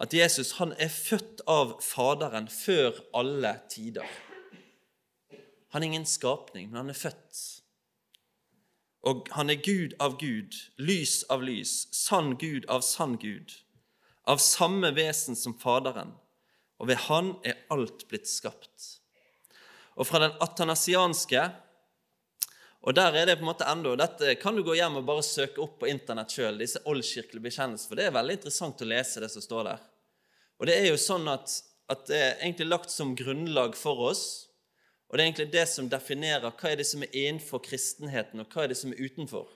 at 0.00 0.14
Jesus 0.14 0.52
han 0.58 0.74
er 0.78 0.92
født 0.92 1.42
av 1.48 1.78
Faderen 1.82 2.48
før 2.52 3.00
alle 3.16 3.56
tider. 3.72 4.06
Han 5.70 5.82
er 5.82 5.86
ingen 5.86 6.06
skapning, 6.06 6.70
men 6.70 6.82
han 6.82 6.92
er 6.92 6.98
født. 6.98 7.40
Og 9.06 9.28
han 9.32 9.50
er 9.50 9.62
Gud 9.64 9.96
av 10.02 10.18
Gud, 10.20 10.56
lys 10.76 11.22
av 11.32 11.42
lys, 11.42 11.88
sann 11.96 12.34
Gud 12.38 12.66
av 12.68 12.84
sann 12.84 13.16
Gud, 13.18 13.54
av 14.28 14.42
samme 14.44 14.90
vesen 14.96 15.38
som 15.38 15.56
Faderen, 15.58 16.12
og 16.80 16.88
ved 16.88 16.96
Han 17.08 17.34
er 17.44 17.58
alt 17.72 18.06
blitt 18.08 18.28
skapt. 18.28 19.00
Og 19.96 20.06
fra 20.08 20.20
den 20.22 20.36
atanasianske 20.40 21.42
og 22.80 22.96
der 22.96 23.16
er 23.16 23.26
det 23.28 23.36
på 23.36 23.44
en 23.44 23.50
måte 23.50 23.66
enda, 23.68 23.92
Dette 24.00 24.34
kan 24.40 24.56
du 24.56 24.62
gå 24.64 24.74
hjem 24.78 25.00
og 25.02 25.08
bare 25.08 25.24
søke 25.26 25.60
opp 25.60 25.80
på 25.82 25.88
internett 25.90 26.32
sjøl, 26.32 26.56
disse 26.60 26.80
oldkirkelige 26.88 27.44
bekjennelser, 27.50 27.90
for 27.90 28.00
det 28.00 28.06
er 28.08 28.14
veldig 28.16 28.38
interessant 28.38 28.80
å 28.80 28.88
lese 28.88 29.20
det 29.20 29.28
som 29.32 29.44
står 29.44 29.66
der. 29.68 29.82
Og 30.60 30.68
det 30.68 30.78
er 30.78 30.88
jo 30.88 31.00
sånn 31.00 31.28
at, 31.28 31.52
at 31.92 32.06
det 32.08 32.20
er 32.20 32.32
egentlig 32.38 32.70
lagt 32.70 32.92
som 32.92 33.12
grunnlag 33.16 33.76
for 33.76 34.08
oss, 34.08 34.24
og 35.10 35.18
det 35.18 35.22
er 35.22 35.28
egentlig 35.28 35.52
det 35.52 35.66
som 35.68 35.88
definerer 35.90 36.48
hva 36.48 36.70
er 36.70 36.80
det 36.80 36.86
som 36.88 37.04
er 37.04 37.14
innenfor 37.18 37.60
kristenheten, 37.66 38.40
og 38.40 38.52
hva 38.54 38.64
er 38.64 38.72
det 38.72 38.78
som 38.78 38.92
er 38.94 39.00
utenfor. 39.02 39.48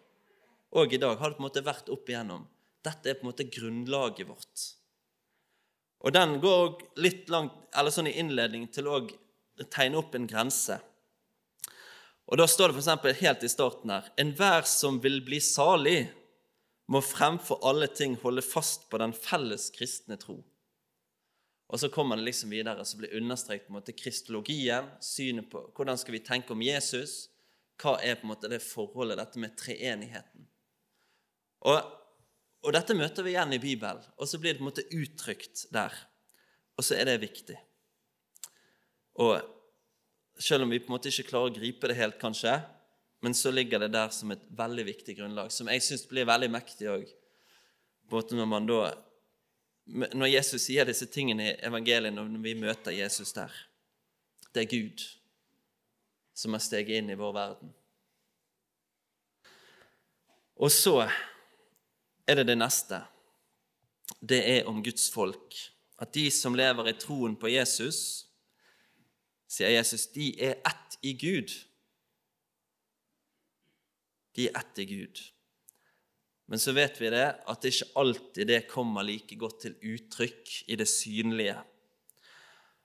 Og 0.74 0.92
i 0.92 0.98
dag 0.98 1.20
har 1.20 1.30
det 1.30 1.38
på 1.38 1.44
en 1.44 1.46
måte 1.46 1.62
vært 1.64 1.92
opp 1.94 2.08
igjennom. 2.10 2.48
Dette 2.84 3.08
er 3.08 3.16
på 3.16 3.24
en 3.24 3.30
måte 3.30 3.46
grunnlaget 3.46 4.26
vårt. 4.28 4.64
Og 6.04 6.12
den 6.12 6.40
går 6.42 6.82
litt 7.00 7.30
langt, 7.32 7.54
eller 7.72 7.94
sånn 7.94 8.10
i 8.10 8.18
innledning 8.20 8.66
til 8.74 8.90
å 8.90 8.98
tegne 9.72 10.02
opp 10.02 10.18
en 10.18 10.26
grense. 10.28 10.80
Og 12.26 12.40
Da 12.40 12.46
står 12.48 12.72
det 12.72 12.80
f.eks. 12.80 13.20
helt 13.20 13.44
i 13.44 13.52
starten 13.52 13.92
her 13.92 14.08
Enhver 14.20 14.64
som 14.68 15.00
vil 15.02 15.20
bli 15.24 15.40
salig, 15.44 16.08
må 16.88 17.00
fremfor 17.00 17.62
alle 17.64 17.88
ting 17.88 18.16
holde 18.20 18.42
fast 18.44 18.90
på 18.90 18.98
den 19.00 19.14
felles 19.16 19.70
kristne 19.72 20.18
tro. 20.20 20.36
Og 21.72 21.80
så 21.80 21.88
kommer 21.88 22.20
det 22.20 22.26
liksom 22.26 22.52
videre, 22.52 22.84
så 22.84 22.98
blir 23.00 23.14
understreket 23.16 23.66
på 23.66 23.72
en 23.72 23.78
måte 23.78 23.94
kristologien, 23.96 24.90
synet 25.00 25.48
på 25.50 25.62
hvordan 25.76 25.98
skal 25.98 26.18
vi 26.18 26.20
tenke 26.26 26.52
om 26.52 26.62
Jesus, 26.62 27.30
hva 27.80 27.96
er 28.04 28.18
på 28.18 28.28
en 28.28 28.34
måte 28.34 28.50
det 28.52 28.60
forholdet, 28.62 29.16
dette 29.18 29.40
med 29.40 29.56
treenigheten. 29.58 30.44
Og, 31.64 31.80
og 32.68 32.76
dette 32.76 32.96
møter 32.96 33.24
vi 33.24 33.32
igjen 33.32 33.56
i 33.56 33.62
Bibelen, 33.62 34.04
og 34.20 34.28
så 34.28 34.38
blir 34.38 34.52
det 34.52 34.60
på 34.60 34.66
en 34.66 34.70
måte 34.70 34.86
uttrykt 34.92 35.64
der. 35.74 35.96
Og 36.76 36.84
så 36.84 36.98
er 36.98 37.08
det 37.08 37.22
viktig. 37.24 37.56
Og 39.24 39.40
selv 40.44 40.66
om 40.66 40.72
vi 40.72 40.80
på 40.82 40.90
en 40.90 40.96
måte 40.98 41.08
ikke 41.08 41.30
klarer 41.30 41.52
å 41.52 41.56
gripe 41.56 41.88
det 41.88 41.96
helt, 41.96 42.18
kanskje, 42.20 42.58
men 43.24 43.34
så 43.34 43.50
ligger 43.50 43.80
det 43.80 43.94
der 43.94 44.10
som 44.12 44.34
et 44.34 44.42
veldig 44.52 44.84
viktig 44.90 45.16
grunnlag, 45.16 45.52
som 45.52 45.70
jeg 45.72 45.82
syns 45.82 46.04
blir 46.10 46.28
veldig 46.28 46.50
mektig 46.52 46.90
òg. 46.92 47.06
Når 48.12 48.46
man 48.46 48.66
da 48.68 48.94
Når 49.86 50.28
Jesus 50.28 50.62
sier 50.64 50.84
disse 50.84 51.06
tingene 51.12 51.44
i 51.44 51.56
evangeliet, 51.66 52.12
når 52.12 52.38
vi 52.44 52.54
møter 52.54 52.92
Jesus 52.92 53.32
der 53.32 53.52
Det 54.54 54.62
er 54.62 54.70
Gud 54.70 55.00
som 56.34 56.52
har 56.52 56.60
steget 56.60 56.98
inn 56.98 57.10
i 57.10 57.16
vår 57.16 57.32
verden. 57.32 57.72
Og 60.56 60.72
så 60.72 61.08
er 62.26 62.40
det 62.40 62.46
det 62.48 62.58
neste. 62.58 63.00
Det 64.20 64.40
er 64.58 64.68
om 64.68 64.82
Guds 64.82 65.08
folk. 65.10 65.54
At 65.98 66.12
de 66.14 66.26
som 66.30 66.56
lever 66.58 66.90
i 66.90 66.96
troen 66.98 67.36
på 67.36 67.52
Jesus, 67.52 68.26
sier 69.50 69.72
Jesus, 69.74 70.08
de 70.14 70.32
er 70.42 70.58
ett 70.66 70.98
i 71.02 71.14
Gud. 71.18 71.52
De 74.34 74.48
er 74.48 74.58
ett 74.58 74.82
i 74.82 74.86
Gud. 74.88 75.20
Men 76.46 76.60
så 76.60 76.74
vet 76.76 76.98
vi 77.00 77.10
det 77.12 77.26
at 77.48 77.62
det 77.62 77.72
ikke 77.72 77.92
alltid 78.00 78.50
det 78.50 78.64
kommer 78.68 79.06
like 79.06 79.36
godt 79.40 79.62
til 79.64 79.76
uttrykk 79.94 80.56
i 80.68 80.76
det 80.76 80.88
synlige. 80.90 81.56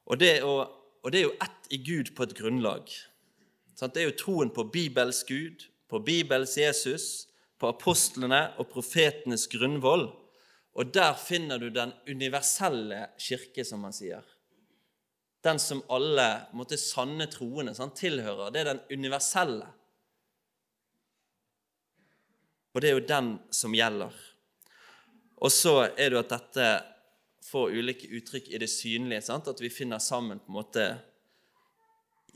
Og 0.10 0.20
det, 0.22 0.40
å, 0.48 0.64
og 1.04 1.12
det 1.12 1.20
er 1.20 1.28
jo 1.28 1.40
ett 1.44 1.74
i 1.76 1.82
Gud 1.84 2.14
på 2.16 2.26
et 2.26 2.38
grunnlag. 2.38 2.88
Det 3.80 4.00
er 4.00 4.10
jo 4.10 4.20
troen 4.20 4.52
på 4.52 4.66
Bibels 4.72 5.22
Gud, 5.28 5.68
på 5.92 6.00
Bibels 6.04 6.56
Jesus, 6.60 7.28
på 7.60 7.70
apostlene 7.72 8.42
og 8.60 8.70
profetenes 8.72 9.48
grunnvoll. 9.52 10.08
Og 10.80 10.92
der 10.96 11.16
finner 11.20 11.60
du 11.60 11.70
den 11.74 11.92
universelle 12.08 13.10
kirke, 13.20 13.66
som 13.68 13.84
man 13.84 13.96
sier 13.96 14.24
den 15.44 15.60
som 15.60 15.82
alle 15.92 16.28
måtte, 16.58 16.78
sanne 16.80 17.30
troende 17.32 17.74
sant, 17.78 17.96
tilhører. 18.00 18.52
Det 18.52 18.62
er 18.62 18.74
den 18.74 18.82
universelle. 19.00 19.68
Og 22.74 22.82
det 22.82 22.90
er 22.90 22.98
jo 22.98 23.08
den 23.08 23.32
som 23.56 23.76
gjelder. 23.76 24.16
Og 25.40 25.52
så 25.52 25.76
er 25.88 26.10
det 26.10 26.18
jo 26.18 26.24
at 26.24 26.34
dette 26.34 26.68
får 27.50 27.76
ulike 27.80 28.10
uttrykk 28.20 28.50
i 28.52 28.60
det 28.62 28.70
synlige. 28.72 29.24
Sant? 29.26 29.48
At 29.48 29.62
vi 29.64 29.72
finner 29.74 30.02
sammen 30.04 30.42
på 30.44 30.52
en 30.52 30.58
måte 30.60 30.86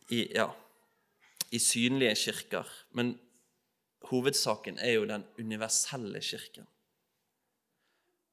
i, 0.10 0.26
ja, 0.34 0.48
i 1.52 1.60
synlige 1.60 2.16
kirker. 2.24 2.70
Men 2.96 3.18
hovedsaken 4.10 4.80
er 4.80 4.98
jo 4.98 5.06
den 5.10 5.26
universelle 5.40 6.22
kirken. 6.24 6.68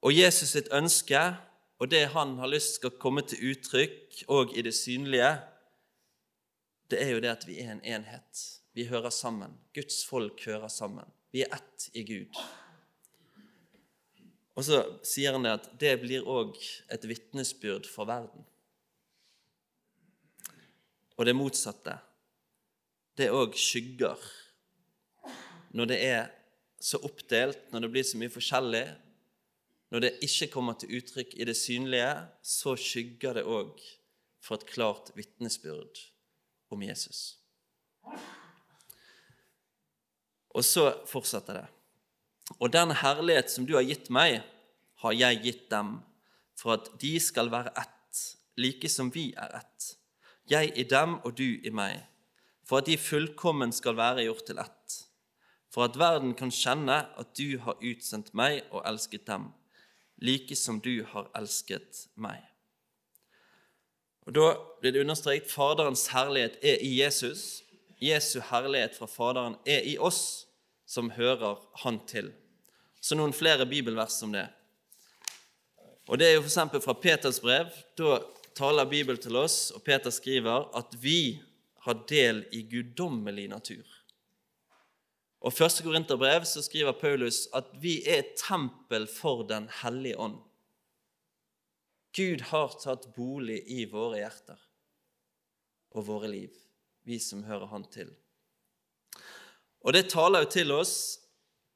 Og 0.00 0.14
Jesus 0.16 0.54
sitt 0.54 0.70
ønske 0.72 1.20
og 1.80 1.88
det 1.88 2.02
han 2.12 2.36
har 2.38 2.50
lyst 2.52 2.76
skal 2.76 2.98
komme 3.00 3.24
til 3.24 3.54
uttrykk 3.54 4.24
òg 4.28 4.52
i 4.58 4.64
det 4.66 4.74
synlige, 4.76 5.30
det 6.92 7.00
er 7.00 7.14
jo 7.14 7.22
det 7.24 7.30
at 7.32 7.46
vi 7.48 7.56
er 7.62 7.72
en 7.72 7.84
enhet. 7.86 8.42
Vi 8.76 8.84
hører 8.90 9.10
sammen. 9.14 9.54
Guds 9.74 10.02
folk 10.04 10.42
hører 10.44 10.68
sammen. 10.68 11.08
Vi 11.32 11.44
er 11.46 11.54
ett 11.56 11.88
i 11.96 12.04
Gud. 12.04 12.36
Og 14.58 14.66
så 14.66 14.82
sier 15.06 15.32
han 15.32 15.46
det 15.46 15.56
at 15.56 15.68
det 15.80 15.94
blir 16.02 16.26
òg 16.28 16.58
et 16.92 17.06
vitnesbyrd 17.08 17.88
for 17.88 18.10
verden. 18.10 18.44
Og 21.16 21.24
det 21.28 21.36
motsatte, 21.36 21.96
det 23.16 23.30
òg 23.32 23.56
skygger. 23.56 24.20
Når 25.72 25.92
det 25.92 26.00
er 26.04 26.28
så 26.80 27.00
oppdelt, 27.06 27.70
når 27.72 27.86
det 27.86 27.90
blir 27.94 28.04
så 28.04 28.20
mye 28.20 28.32
forskjellig, 28.32 28.84
når 29.90 30.04
det 30.04 30.12
ikke 30.22 30.50
kommer 30.52 30.76
til 30.78 30.92
uttrykk 31.00 31.34
i 31.34 31.46
det 31.48 31.56
synlige, 31.58 32.12
så 32.42 32.76
skygger 32.78 33.40
det 33.40 33.44
òg 33.48 33.80
for 34.40 34.56
et 34.56 34.66
klart 34.70 35.10
vitnesbyrd 35.16 35.98
om 36.70 36.82
Jesus. 36.82 37.36
Og 40.50 40.64
så 40.64 40.86
fortsetter 41.06 41.60
det. 41.60 41.66
Og 42.58 42.72
den 42.72 42.94
herlighet 43.02 43.50
som 43.50 43.66
du 43.66 43.76
har 43.76 43.86
gitt 43.86 44.10
meg, 44.10 44.40
har 45.02 45.14
jeg 45.16 45.42
gitt 45.44 45.66
dem, 45.70 45.98
for 46.58 46.76
at 46.76 46.90
de 47.00 47.14
skal 47.22 47.50
være 47.52 47.72
ett, 47.78 48.22
like 48.60 48.88
som 48.90 49.10
vi 49.14 49.30
er 49.38 49.54
ett. 49.62 49.94
Jeg 50.50 50.72
i 50.78 50.84
dem 50.84 51.18
og 51.24 51.36
du 51.38 51.46
i 51.46 51.70
meg, 51.70 52.02
for 52.66 52.82
at 52.82 52.90
de 52.90 52.98
fullkommen 52.98 53.72
skal 53.72 53.96
være 53.98 54.26
gjort 54.26 54.44
til 54.50 54.60
ett. 54.62 54.98
For 55.70 55.86
at 55.86 55.98
verden 55.98 56.34
kan 56.34 56.50
kjenne 56.50 57.04
at 57.18 57.32
du 57.38 57.58
har 57.62 57.78
utsendt 57.78 58.34
meg 58.34 58.64
og 58.70 58.82
elsket 58.86 59.26
dem, 59.30 59.52
like 60.20 60.56
som 60.56 60.80
du 60.80 61.02
har 61.12 61.30
elsket 61.36 62.06
meg. 62.14 62.40
Og 64.26 64.34
Da 64.36 64.46
blir 64.80 64.92
det 64.92 65.00
understreket 65.00 65.50
Faderens 65.50 66.06
herlighet 66.12 66.58
er 66.62 66.78
i 66.84 67.00
Jesus. 67.00 67.62
Jesu 68.00 68.40
herlighet 68.40 68.96
fra 68.96 69.06
Faderen 69.06 69.56
er 69.66 69.82
i 69.84 69.96
oss 69.98 70.46
som 70.86 71.10
hører 71.10 71.58
Han 71.84 72.00
til. 72.06 72.32
Så 73.00 73.16
noen 73.16 73.32
flere 73.32 73.66
bibelvers 73.66 74.22
om 74.22 74.32
det. 74.32 74.46
Og 76.08 76.18
Det 76.18 76.26
er 76.26 76.34
jo 76.34 76.42
f.eks. 76.42 76.84
fra 76.84 76.92
Peters 76.92 77.40
brev. 77.40 77.70
Da 77.96 78.20
taler 78.54 78.84
Bibelen 78.84 79.20
til 79.20 79.36
oss, 79.36 79.70
og 79.70 79.82
Peter 79.82 80.10
skriver 80.10 80.68
at 80.76 80.94
vi 81.00 81.40
har 81.86 82.02
del 82.08 82.44
i 82.52 82.62
guddommelig 82.62 83.48
natur. 83.48 83.99
Og 85.40 85.54
første 85.56 85.80
1. 85.80 85.88
Korinterbrev 85.88 86.44
så 86.44 86.62
skriver 86.62 86.92
Paulus 87.00 87.46
at 87.56 87.70
vi 87.80 88.00
er 88.04 88.24
et 88.24 88.34
tempel 88.36 89.06
for 89.08 89.46
Den 89.48 89.70
hellige 89.82 90.18
ånd. 90.20 90.36
Gud 92.16 92.42
har 92.50 92.74
tatt 92.82 93.06
bolig 93.16 93.62
i 93.70 93.86
våre 93.88 94.18
hjerter 94.20 94.58
og 95.94 96.06
våre 96.06 96.28
liv, 96.30 96.52
vi 97.06 97.18
som 97.22 97.44
hører 97.46 97.70
Han 97.70 97.86
til. 97.90 98.10
Og 99.80 99.94
det 99.96 100.10
taler 100.12 100.44
jo 100.44 100.50
til 100.52 100.74
oss 100.74 100.96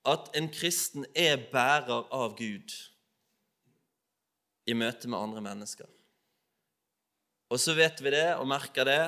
at 0.04 0.28
en 0.36 0.50
kristen 0.52 1.06
er 1.16 1.38
bærer 1.52 2.04
av 2.12 2.34
Gud 2.36 2.74
i 4.68 4.76
møte 4.76 5.08
med 5.08 5.18
andre 5.18 5.40
mennesker. 5.44 5.88
Og 7.48 7.60
så 7.60 7.72
vet 7.76 8.02
vi 8.04 8.12
det 8.12 8.34
og 8.36 8.48
merker 8.50 8.88
det 8.88 9.00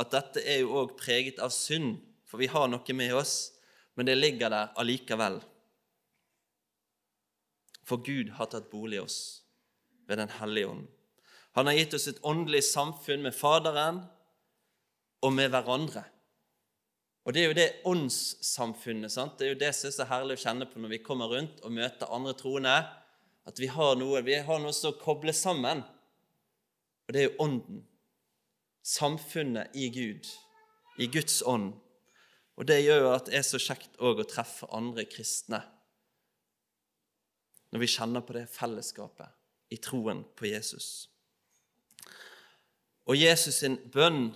at 0.00 0.12
dette 0.14 0.42
er 0.42 0.62
jo 0.64 0.74
òg 0.82 0.96
preget 0.98 1.38
av 1.42 1.52
synd, 1.54 1.98
for 2.26 2.42
vi 2.42 2.50
har 2.50 2.66
noe 2.70 2.96
med 2.96 3.14
oss, 3.14 3.52
men 4.00 4.08
det 4.08 4.14
ligger 4.16 4.48
der 4.48 4.70
allikevel. 4.80 5.34
For 7.84 8.00
Gud 8.00 8.30
har 8.38 8.48
tatt 8.48 8.70
bolig 8.72 8.96
i 8.96 9.02
oss 9.02 9.18
ved 10.08 10.16
Den 10.16 10.32
hellige 10.38 10.70
ånd. 10.70 10.86
Han 11.52 11.68
har 11.68 11.76
gitt 11.76 11.94
oss 11.98 12.06
et 12.08 12.22
åndelig 12.24 12.62
samfunn 12.64 13.20
med 13.26 13.36
Faderen 13.36 13.98
og 15.20 15.34
med 15.36 15.52
hverandre. 15.52 16.06
Og 17.28 17.34
Det 17.34 17.42
er 17.42 17.46
jo 17.50 17.58
det 17.58 17.82
åndssamfunnet. 17.84 19.12
sant? 19.12 19.36
Det 19.38 19.46
er 19.46 19.52
jo 19.52 19.60
det 19.66 19.74
som 19.74 19.88
er 19.88 19.92
så 19.98 20.08
herlig 20.08 20.38
å 20.38 20.42
kjenne 20.46 20.70
på 20.70 20.80
når 20.80 20.94
vi 20.94 21.02
kommer 21.04 21.28
rundt 21.28 21.60
og 21.60 21.76
møter 21.76 22.08
andre 22.08 22.32
troende 22.32 22.78
at 23.44 23.60
vi 23.60 23.66
har 23.66 24.00
noe, 24.00 24.22
vi 24.24 24.40
har 24.40 24.64
noe 24.64 24.72
som 24.72 24.96
kobler 24.96 25.36
sammen. 25.36 25.84
Og 27.04 27.12
det 27.12 27.20
er 27.20 27.28
jo 27.28 27.36
Ånden. 27.44 27.84
Samfunnet 28.82 29.76
i 29.76 29.90
Gud. 29.92 30.24
I 30.96 31.06
Guds 31.06 31.42
ånd. 31.44 31.74
Og 32.60 32.66
det 32.68 32.82
gjør 32.82 33.06
jo 33.06 33.12
at 33.14 33.28
det 33.30 33.38
er 33.38 33.44
så 33.46 33.58
kjekt 33.62 33.94
òg 34.04 34.20
å 34.20 34.28
treffe 34.28 34.68
andre 34.76 35.06
kristne. 35.08 35.62
Når 37.72 37.80
vi 37.80 37.88
kjenner 37.88 38.24
på 38.26 38.36
det 38.36 38.50
fellesskapet 38.52 39.72
i 39.72 39.78
troen 39.80 40.20
på 40.36 40.50
Jesus. 40.50 41.08
Og 43.08 43.16
Jesus 43.16 43.62
sin 43.62 43.78
bønn 43.94 44.34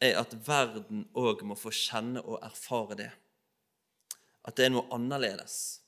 er 0.00 0.20
at 0.20 0.36
verden 0.46 1.08
òg 1.18 1.42
må 1.44 1.56
få 1.58 1.72
kjenne 1.74 2.22
og 2.22 2.38
erfare 2.46 2.98
det. 3.00 3.10
At 4.46 4.56
det 4.56 4.68
er 4.68 4.74
noe 4.76 4.86
annerledes. 4.94 5.80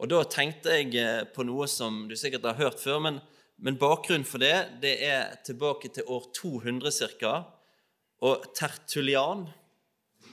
Og 0.00 0.08
Da 0.10 0.22
tenkte 0.26 0.74
jeg 0.74 0.96
eh, 0.98 1.26
på 1.28 1.44
noe 1.46 1.68
som 1.70 2.06
du 2.08 2.16
sikkert 2.18 2.48
har 2.48 2.58
hørt 2.58 2.80
før, 2.82 2.98
men, 3.04 3.20
men 3.62 3.78
bakgrunnen 3.78 4.26
for 4.26 4.42
det 4.42 4.80
det 4.82 4.96
er 5.06 5.36
tilbake 5.46 5.92
til 5.94 6.08
år 6.10 6.26
200 6.34 6.90
ca. 7.20 7.34
Og 8.26 8.48
Tertulian, 8.56 9.46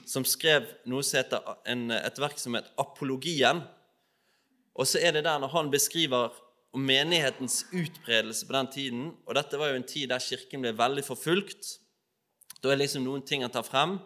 som 0.06 0.24
skrev 0.24 0.66
heter 0.86 1.56
en, 1.66 1.90
et 1.90 2.18
verk 2.18 2.38
som 2.38 2.54
heter 2.54 2.72
Apologien. 2.78 3.62
Og 4.74 4.86
så 4.88 4.98
er 5.02 5.12
det 5.12 5.24
der 5.24 5.38
når 5.38 5.52
han 5.52 5.70
beskriver 5.70 6.32
menighetens 6.74 7.66
utbredelse 7.72 8.46
på 8.46 8.52
den 8.52 8.70
tiden 8.72 9.00
Og 9.26 9.34
dette 9.36 9.58
var 9.60 9.68
jo 9.68 9.76
en 9.76 9.84
tid 9.84 10.08
der 10.08 10.22
Kirken 10.24 10.62
ble 10.64 10.72
veldig 10.72 11.04
forfulgt. 11.04 11.78
Da 12.62 12.72
er 12.72 12.80
liksom 12.80 13.04
noen 13.04 13.24
ting 13.26 13.42
han 13.44 13.52
tar 13.52 13.66
frem. 13.66 13.98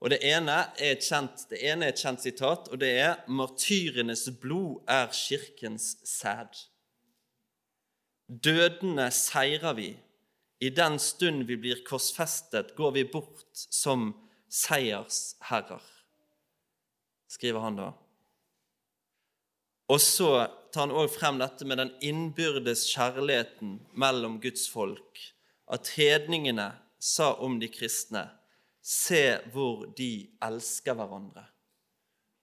Og 0.00 0.10
Det 0.10 0.18
ene 0.28 0.52
er 0.76 0.92
et 0.92 1.04
kjent, 1.04 1.46
det 1.50 1.62
ene 1.64 1.86
er 1.86 1.94
et 1.94 2.00
kjent 2.00 2.20
sitat, 2.20 2.68
og 2.68 2.80
det 2.80 2.90
er 3.00 3.16
'Martyrenes 3.28 4.28
blod 4.40 4.84
er 4.88 5.06
kirkens 5.08 5.96
sæd'. 6.04 6.68
Dødene 8.28 9.10
seirer 9.10 9.72
vi. 9.72 9.96
I 10.60 10.68
den 10.68 10.98
stund 10.98 11.46
vi 11.46 11.56
blir 11.56 11.84
korsfestet, 11.84 12.74
går 12.76 12.90
vi 12.90 13.04
bort 13.04 13.46
som 13.52 14.14
seiersherrer, 14.52 15.82
skriver 17.28 17.64
han 17.64 17.78
da. 17.78 17.90
Og 19.92 20.00
så 20.02 20.30
tar 20.74 20.88
han 20.88 20.94
òg 20.98 21.10
frem 21.14 21.38
dette 21.38 21.66
med 21.68 21.78
den 21.78 21.92
innbyrdes 22.04 22.86
kjærligheten 22.90 23.78
mellom 23.94 24.40
Guds 24.42 24.66
folk. 24.70 25.20
At 25.70 25.92
hedningene 25.98 26.72
sa 26.98 27.34
om 27.42 27.60
de 27.62 27.70
kristne 27.70 28.28
Se 28.86 29.40
hvor 29.50 29.88
de 29.98 30.28
elsker 30.46 30.94
hverandre. 30.94 31.42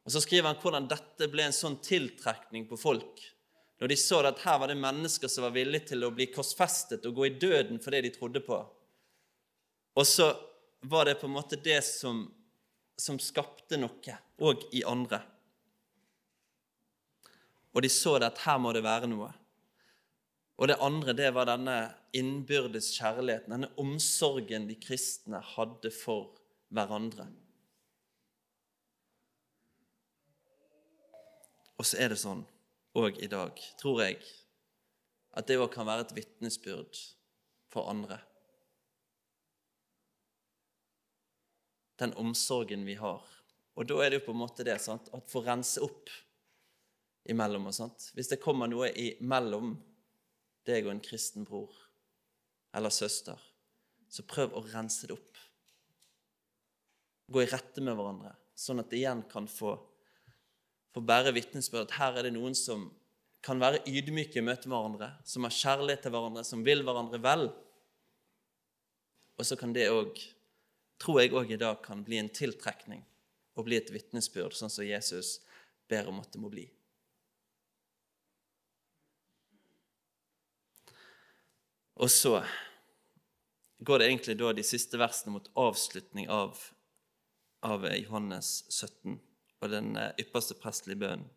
Og 0.04 0.12
Så 0.12 0.20
skriver 0.26 0.50
han 0.50 0.60
hvordan 0.60 0.90
dette 0.92 1.30
ble 1.32 1.46
en 1.48 1.56
sånn 1.56 1.78
tiltrekning 1.80 2.66
på 2.68 2.76
folk. 2.76 3.22
Når 3.80 3.92
de 3.94 3.98
så 4.00 4.20
at 4.28 4.42
her 4.44 4.60
var 4.60 4.68
det 4.68 4.80
mennesker 4.80 5.32
som 5.32 5.46
var 5.46 5.56
villige 5.56 5.94
til 5.94 6.04
å 6.04 6.12
bli 6.12 6.28
korsfestet 6.34 7.06
og 7.08 7.16
gå 7.16 7.30
i 7.30 7.38
døden 7.40 7.80
for 7.84 7.96
det 7.96 8.04
de 8.06 8.12
trodde 8.16 8.44
på. 8.44 8.60
Og 9.96 10.08
så 10.08 10.34
var 10.84 11.06
det 11.06 11.16
på 11.16 11.28
en 11.28 11.36
måte 11.36 11.56
det 11.56 11.80
som, 11.88 12.26
som 13.00 13.20
skapte 13.20 13.80
noe, 13.80 14.18
òg 14.44 14.66
i 14.76 14.84
andre. 14.88 15.22
Og 17.74 17.82
de 17.82 17.90
så 17.90 18.18
det 18.20 18.34
at 18.34 18.44
her 18.46 18.60
må 18.62 18.74
det 18.76 18.84
være 18.86 19.10
noe. 19.10 19.32
Og 20.62 20.70
det 20.70 20.78
andre 20.84 21.16
det 21.18 21.32
var 21.34 21.50
denne 21.50 21.78
innbyrdes 22.14 22.92
kjærligheten, 22.94 23.56
denne 23.56 23.72
omsorgen 23.82 24.68
de 24.70 24.78
kristne 24.78 25.40
hadde 25.56 25.90
for 25.96 26.36
hverandre. 26.74 27.26
Og 31.80 31.88
så 31.90 31.98
er 32.04 32.14
det 32.14 32.20
sånn 32.22 32.44
òg 32.94 33.18
i 33.24 33.32
dag, 33.32 33.58
tror 33.82 34.04
jeg, 34.04 34.20
at 35.34 35.50
det 35.50 35.58
òg 35.58 35.72
kan 35.74 35.90
være 35.90 36.06
et 36.06 36.16
vitnesbyrd 36.20 37.00
for 37.74 37.90
andre. 37.90 38.20
Den 42.02 42.14
omsorgen 42.20 42.86
vi 42.88 42.98
har. 42.98 43.22
Og 43.78 43.88
da 43.90 44.00
er 44.02 44.12
det 44.12 44.22
jo 44.22 44.28
på 44.28 44.36
en 44.36 44.44
måte 44.44 44.66
det 44.66 44.80
sant? 44.82 45.10
at 45.14 45.30
få 45.30 45.44
rense 45.46 45.82
opp 45.82 46.12
imellom 47.30 47.70
og 47.70 47.76
sånt. 47.76 48.10
Hvis 48.18 48.32
det 48.34 48.42
kommer 48.44 48.70
noe 48.70 48.92
imellom 48.92 49.76
deg 50.68 50.88
og 50.88 50.94
en 50.94 51.04
kristen 51.04 51.48
bror 51.48 51.74
eller 52.74 52.94
søster, 52.94 53.38
så 54.10 54.26
prøv 54.28 54.56
å 54.56 54.64
rense 54.74 55.08
det 55.08 55.16
opp. 55.16 55.40
Gå 57.34 57.44
i 57.44 57.50
rette 57.50 57.82
med 57.82 57.96
hverandre, 57.98 58.34
sånn 58.58 58.82
at 58.84 58.92
det 58.92 59.00
igjen 59.00 59.24
kan 59.30 59.48
få, 59.50 59.76
få 60.94 61.04
bære 61.06 61.34
vitnesbyrd 61.38 61.88
at 61.88 61.98
her 61.98 62.20
er 62.20 62.28
det 62.28 62.36
noen 62.36 62.58
som 62.58 62.90
kan 63.44 63.60
være 63.60 63.82
ydmyke 63.90 64.40
i 64.40 64.46
møte 64.46 64.70
med 64.70 64.78
hverandre, 64.78 65.10
som 65.28 65.46
har 65.48 65.56
kjærlighet 65.56 66.06
til 66.06 66.14
hverandre, 66.16 66.46
som 66.48 66.64
vil 66.66 66.84
hverandre 66.86 67.20
vel. 67.24 67.50
Og 69.40 69.48
så 69.48 69.58
kan 69.60 69.74
det 69.76 69.90
òg, 69.92 70.20
tror 71.02 71.22
jeg 71.22 71.34
òg 71.34 71.52
i 71.54 71.60
dag, 71.60 71.82
kan 71.84 72.04
bli 72.06 72.20
en 72.22 72.32
tiltrekning 72.34 73.04
og 73.56 73.68
bli 73.68 73.78
et 73.78 73.92
vitnesbyrd, 73.94 74.56
sånn 74.58 74.72
som 74.72 74.88
Jesus 74.88 75.40
ber 75.90 76.10
om 76.10 76.22
at 76.22 76.32
det 76.34 76.42
må 76.42 76.50
bli. 76.54 76.66
Og 82.02 82.10
så 82.10 82.40
går 83.86 84.00
det 84.00 84.08
egentlig 84.08 84.38
da 84.40 84.54
de 84.56 84.64
siste 84.66 84.98
versene 84.98 85.36
mot 85.36 85.50
avslutning 85.60 86.30
av, 86.32 86.58
av 87.62 87.86
Johannes 87.94 88.64
17 88.72 89.20
og 89.64 89.72
den 89.72 89.94
eh, 90.00 90.12
ypperste 90.24 90.58
prestelige 90.60 91.04
bønnen. 91.06 91.28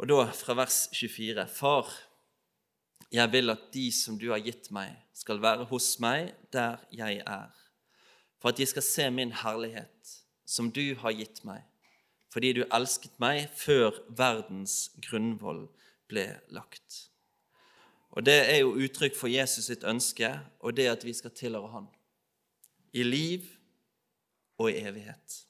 Og 0.00 0.08
da 0.08 0.24
fra 0.32 0.56
vers 0.56 0.86
24.: 0.96 1.44
Far, 1.52 1.90
jeg 3.12 3.32
vil 3.32 3.52
at 3.52 3.66
de 3.74 3.90
som 3.92 4.16
du 4.18 4.30
har 4.30 4.40
gitt 4.40 4.70
meg, 4.72 4.94
skal 5.12 5.42
være 5.42 5.66
hos 5.68 5.92
meg 6.00 6.32
der 6.54 6.80
jeg 6.94 7.20
er, 7.26 7.50
for 8.40 8.50
at 8.50 8.58
de 8.60 8.66
skal 8.66 8.84
se 8.84 9.10
min 9.12 9.34
herlighet, 9.42 10.16
som 10.48 10.70
du 10.72 10.94
har 11.02 11.14
gitt 11.14 11.44
meg, 11.46 11.62
fordi 12.32 12.54
du 12.56 12.64
elsket 12.72 13.14
meg 13.22 13.46
før 13.54 13.94
verdens 14.16 14.90
grunnvoll 15.04 15.66
ble 16.10 16.26
lagt. 16.54 17.06
Og 18.10 18.24
Det 18.26 18.38
er 18.50 18.62
jo 18.62 18.74
uttrykk 18.74 19.14
for 19.14 19.30
Jesus 19.30 19.68
sitt 19.70 19.84
ønske, 19.86 20.32
og 20.60 20.74
det 20.76 20.88
at 20.90 21.04
vi 21.06 21.14
skal 21.14 21.30
tilhøre 21.30 21.70
Han. 21.70 21.86
I 22.92 23.04
liv 23.06 23.46
og 24.58 24.70
i 24.70 24.80
evighet. 24.82 25.44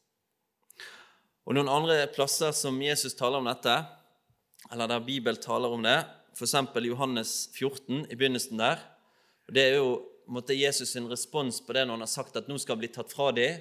Og 1.46 1.57
Noen 1.57 1.70
andre 1.72 2.05
plasser 2.12 2.53
som 2.53 2.76
Jesus 2.83 3.16
taler 3.16 3.40
om 3.40 3.48
dette, 3.48 3.72
eller 4.70 4.87
der 4.87 5.00
Bibelen 5.00 5.40
taler 5.40 5.72
om 5.72 5.83
det, 5.83 6.05
f.eks. 6.37 6.55
Johannes 6.85 7.48
14, 7.57 8.07
i 8.11 8.14
begynnelsen 8.14 8.61
der. 8.61 8.79
Og 9.48 9.55
Det 9.55 9.64
er 9.64 9.76
jo 9.81 10.10
måtte 10.31 10.57
Jesus 10.57 10.95
sin 10.95 11.09
respons 11.11 11.61
på 11.64 11.75
det 11.75 11.85
når 11.85 11.99
han 11.99 12.07
har 12.07 12.12
sagt 12.12 12.38
at 12.38 12.49
nå 12.49 12.57
skal 12.61 12.77
han 12.77 12.85
bli 12.85 12.93
tatt 12.95 13.12
fra 13.12 13.31
dem, 13.35 13.61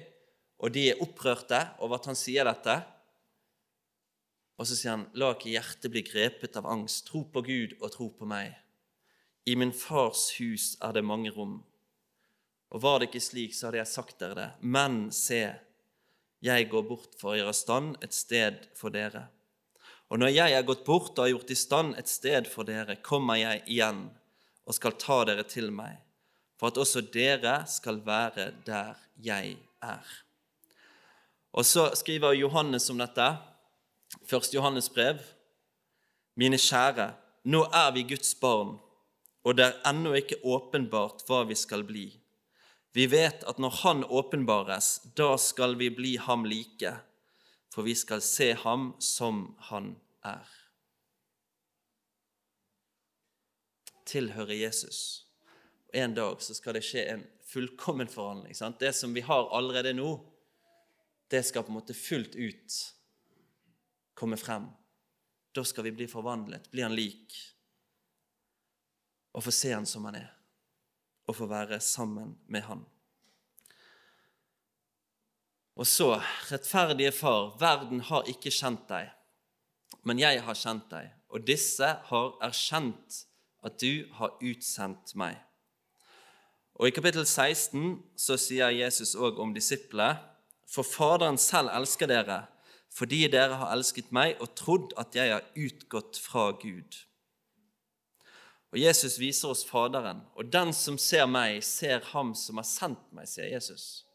og 0.60 0.72
de 0.74 0.90
er 0.90 1.02
opprørte 1.02 1.60
over 1.80 1.98
at 1.98 2.08
han 2.10 2.18
sier 2.18 2.46
dette. 2.46 2.74
Og 4.60 4.68
så 4.68 4.76
sier 4.76 4.92
han, 4.92 5.06
la 5.16 5.32
ikke 5.32 5.54
hjertet 5.54 5.92
bli 5.92 6.02
grepet 6.04 6.58
av 6.60 6.68
angst. 6.68 7.06
Tro 7.08 7.24
på 7.32 7.42
Gud 7.46 7.78
og 7.80 7.88
tro 7.94 8.10
på 8.12 8.28
meg. 8.28 8.52
I 9.48 9.56
min 9.56 9.72
fars 9.72 10.26
hus 10.36 10.74
er 10.84 10.92
det 10.94 11.06
mange 11.06 11.32
rom. 11.32 11.62
Og 12.70 12.84
var 12.84 13.00
det 13.00 13.08
ikke 13.08 13.24
slik, 13.24 13.56
så 13.56 13.68
hadde 13.68 13.80
jeg 13.80 13.90
sagt 13.90 14.20
dere 14.20 14.36
det. 14.36 14.48
Men 14.60 15.08
se, 15.16 15.40
jeg 16.44 16.68
går 16.70 16.84
bort 16.86 17.16
for 17.18 17.32
å 17.32 17.40
gjøre 17.40 17.56
stand 17.56 17.96
et 18.04 18.14
sted 18.14 18.68
for 18.78 18.92
dere. 18.94 19.26
Og 20.10 20.20
når 20.20 20.34
jeg 20.34 20.54
er 20.54 20.66
gått 20.66 20.84
bort 20.86 21.16
og 21.16 21.24
har 21.24 21.32
gjort 21.32 21.52
i 21.54 21.58
stand 21.58 21.96
et 21.98 22.10
sted 22.10 22.48
for 22.50 22.68
dere, 22.68 22.98
kommer 23.02 23.40
jeg 23.40 23.64
igjen 23.66 24.08
og 24.66 24.76
skal 24.76 24.96
ta 25.00 25.22
dere 25.26 25.44
til 25.48 25.70
meg, 25.74 25.98
for 26.60 26.68
at 26.68 26.76
også 26.76 27.00
dere 27.08 27.62
skal 27.64 28.02
være 28.04 28.50
der 28.66 28.98
jeg 29.24 29.54
er. 29.82 30.04
Og 31.56 31.64
så 31.64 31.86
skriver 31.96 32.36
Johannes 32.36 32.90
om 32.92 32.98
dette, 33.00 33.28
først 34.28 34.54
Johannes 34.54 34.90
brev. 34.92 35.22
Mine 36.36 36.58
kjære, 36.60 37.14
nå 37.48 37.62
er 37.64 37.88
vi 37.96 38.04
Guds 38.12 38.34
barn, 38.34 38.76
og 39.44 39.56
det 39.56 39.64
er 39.70 39.78
ennå 39.88 40.12
ikke 40.20 40.42
åpenbart 40.44 41.24
hva 41.26 41.46
vi 41.48 41.56
skal 41.56 41.86
bli. 41.88 42.04
Vi 42.92 43.06
vet 43.08 43.40
at 43.48 43.58
når 43.58 43.80
Han 43.80 44.04
åpenbares, 44.04 45.00
da 45.16 45.36
skal 45.40 45.78
vi 45.78 45.88
bli 45.88 46.16
ham 46.16 46.44
like, 46.44 46.92
for 47.72 47.88
vi 47.88 47.94
skal 47.94 48.20
se 48.20 48.52
ham 48.52 48.94
som 49.00 49.56
han 49.70 49.96
er. 50.24 50.44
Tilhører 54.04 54.58
Jesus. 54.60 55.29
Og 55.90 55.96
En 55.96 56.14
dag 56.14 56.42
så 56.42 56.54
skal 56.54 56.76
det 56.78 56.84
skje 56.86 57.02
en 57.10 57.22
fullkommen 57.50 58.08
forhandling. 58.08 58.54
Sant? 58.54 58.78
Det 58.78 58.92
som 58.94 59.14
vi 59.14 59.24
har 59.26 59.48
allerede 59.56 59.92
nå, 59.98 60.12
det 61.30 61.42
skal 61.46 61.64
på 61.66 61.72
en 61.72 61.78
måte 61.80 61.94
fullt 61.98 62.36
ut 62.38 62.76
komme 64.14 64.38
frem. 64.38 64.68
Da 65.50 65.64
skal 65.66 65.88
vi 65.88 65.94
bli 65.98 66.06
forvandlet, 66.06 66.70
bli 66.70 66.84
han 66.86 66.94
lik, 66.94 67.34
og 69.34 69.42
få 69.42 69.54
se 69.54 69.72
han 69.74 69.86
som 69.86 70.06
han 70.06 70.20
er, 70.20 70.30
og 71.26 71.34
få 71.38 71.50
være 71.50 71.80
sammen 71.82 72.36
med 72.46 72.66
han. 72.68 72.84
Og 75.74 75.86
så, 75.90 76.12
rettferdige 76.50 77.10
Far, 77.16 77.56
verden 77.58 78.02
har 78.06 78.30
ikke 78.30 78.52
kjent 78.54 78.86
deg, 78.90 79.10
men 80.06 80.22
jeg 80.22 80.42
har 80.46 80.58
kjent 80.58 80.86
deg, 80.92 81.10
og 81.30 81.46
disse 81.46 81.94
har 82.10 82.34
erkjent 82.46 83.22
at 83.66 83.78
du 83.82 84.06
har 84.18 84.38
utsendt 84.38 85.14
meg. 85.18 85.38
Og 86.80 86.88
I 86.88 86.94
kapittel 86.96 87.26
16 87.28 87.98
så 88.16 88.38
sier 88.40 88.72
Jesus 88.72 89.12
òg 89.12 89.36
om 89.42 89.50
disiplene 89.52 90.14
for 90.70 90.86
Faderen 90.86 91.36
selv 91.36 91.68
elsker 91.76 92.08
dere, 92.08 92.46
fordi 92.88 93.26
dere 93.28 93.58
har 93.60 93.74
elsket 93.74 94.08
meg 94.16 94.40
og 94.40 94.54
trodd 94.56 94.94
at 95.00 95.12
jeg 95.18 95.34
har 95.34 95.44
utgått 95.60 96.16
fra 96.24 96.46
Gud. 96.62 96.96
Og 98.72 98.78
Jesus 98.80 99.18
viser 99.20 99.52
oss 99.52 99.66
Faderen, 99.68 100.22
og 100.38 100.48
den 100.48 100.72
som 100.72 100.96
ser 100.96 101.26
meg, 101.28 101.58
ser 101.66 102.00
ham 102.14 102.32
som 102.38 102.62
har 102.62 102.68
sendt 102.70 103.04
meg, 103.12 103.28
sier 103.28 103.50
Jesus. 103.50 104.06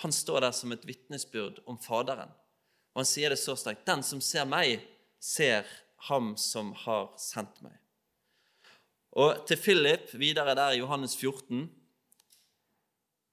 Han 0.00 0.16
står 0.16 0.46
der 0.46 0.56
som 0.56 0.72
et 0.72 0.86
vitnesbyrd 0.88 1.60
om 1.68 1.76
Faderen, 1.82 2.32
og 2.94 3.02
han 3.02 3.10
sier 3.10 3.34
det 3.34 3.42
så 3.42 3.58
sterkt. 3.58 3.84
Den 3.84 4.06
som 4.06 4.24
ser 4.24 4.48
meg, 4.48 4.80
ser 5.20 5.68
ham 6.08 6.32
som 6.40 6.72
har 6.86 7.10
sendt 7.20 7.60
meg. 7.60 7.76
Og 9.18 9.46
til 9.46 9.58
Philip, 9.58 10.12
videre 10.14 10.54
der 10.54 10.76
i 10.76 10.78
Johannes 10.78 11.16
14, 11.18 11.64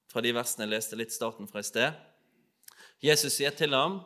fra 0.08 0.22
de 0.24 0.32
versene 0.34 0.66
jeg 0.66 0.72
leste 0.72 0.98
litt 0.98 1.14
starten 1.14 1.46
fra 1.50 1.62
i 1.62 1.66
sted. 1.66 1.98
Jesus 3.04 3.36
sier 3.38 3.54
til 3.54 3.74
ham, 3.74 4.00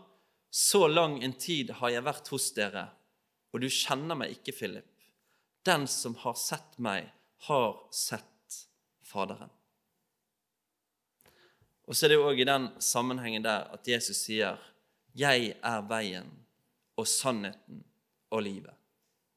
'Så 0.51 0.87
lang 0.89 1.23
en 1.25 1.33
tid 1.33 1.71
har 1.71 1.89
jeg 1.89 2.05
vært 2.05 2.29
hos 2.29 2.51
dere, 2.53 2.91
og 3.53 3.61
du 3.61 3.69
kjenner 3.69 4.15
meg 4.15 4.31
ikke, 4.31 4.53
Philip.' 4.53 4.85
'Den 5.65 5.87
som 5.87 6.15
har 6.15 6.35
sett 6.35 6.79
meg, 6.79 7.11
har 7.49 7.89
sett 7.91 8.69
Faderen.' 9.03 9.51
Og 11.89 11.97
så 11.97 12.07
er 12.07 12.09
det 12.09 12.19
òg 12.19 12.41
i 12.41 12.45
den 12.45 12.69
sammenhengen 12.81 13.43
der 13.43 13.73
at 13.73 13.89
Jesus 13.89 14.17
sier, 14.17 14.59
'Jeg 15.15 15.57
er 15.63 15.81
veien 15.89 16.31
og 16.97 17.07
sannheten 17.07 17.85
og 18.31 18.43
livet.' 18.43 18.77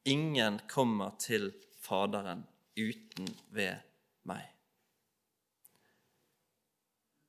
Ingen 0.04 0.60
kommer 0.68 1.16
til 1.18 1.52
Faderen 1.86 2.44
uten 2.76 3.30
ved 3.54 3.78
meg. 4.26 4.44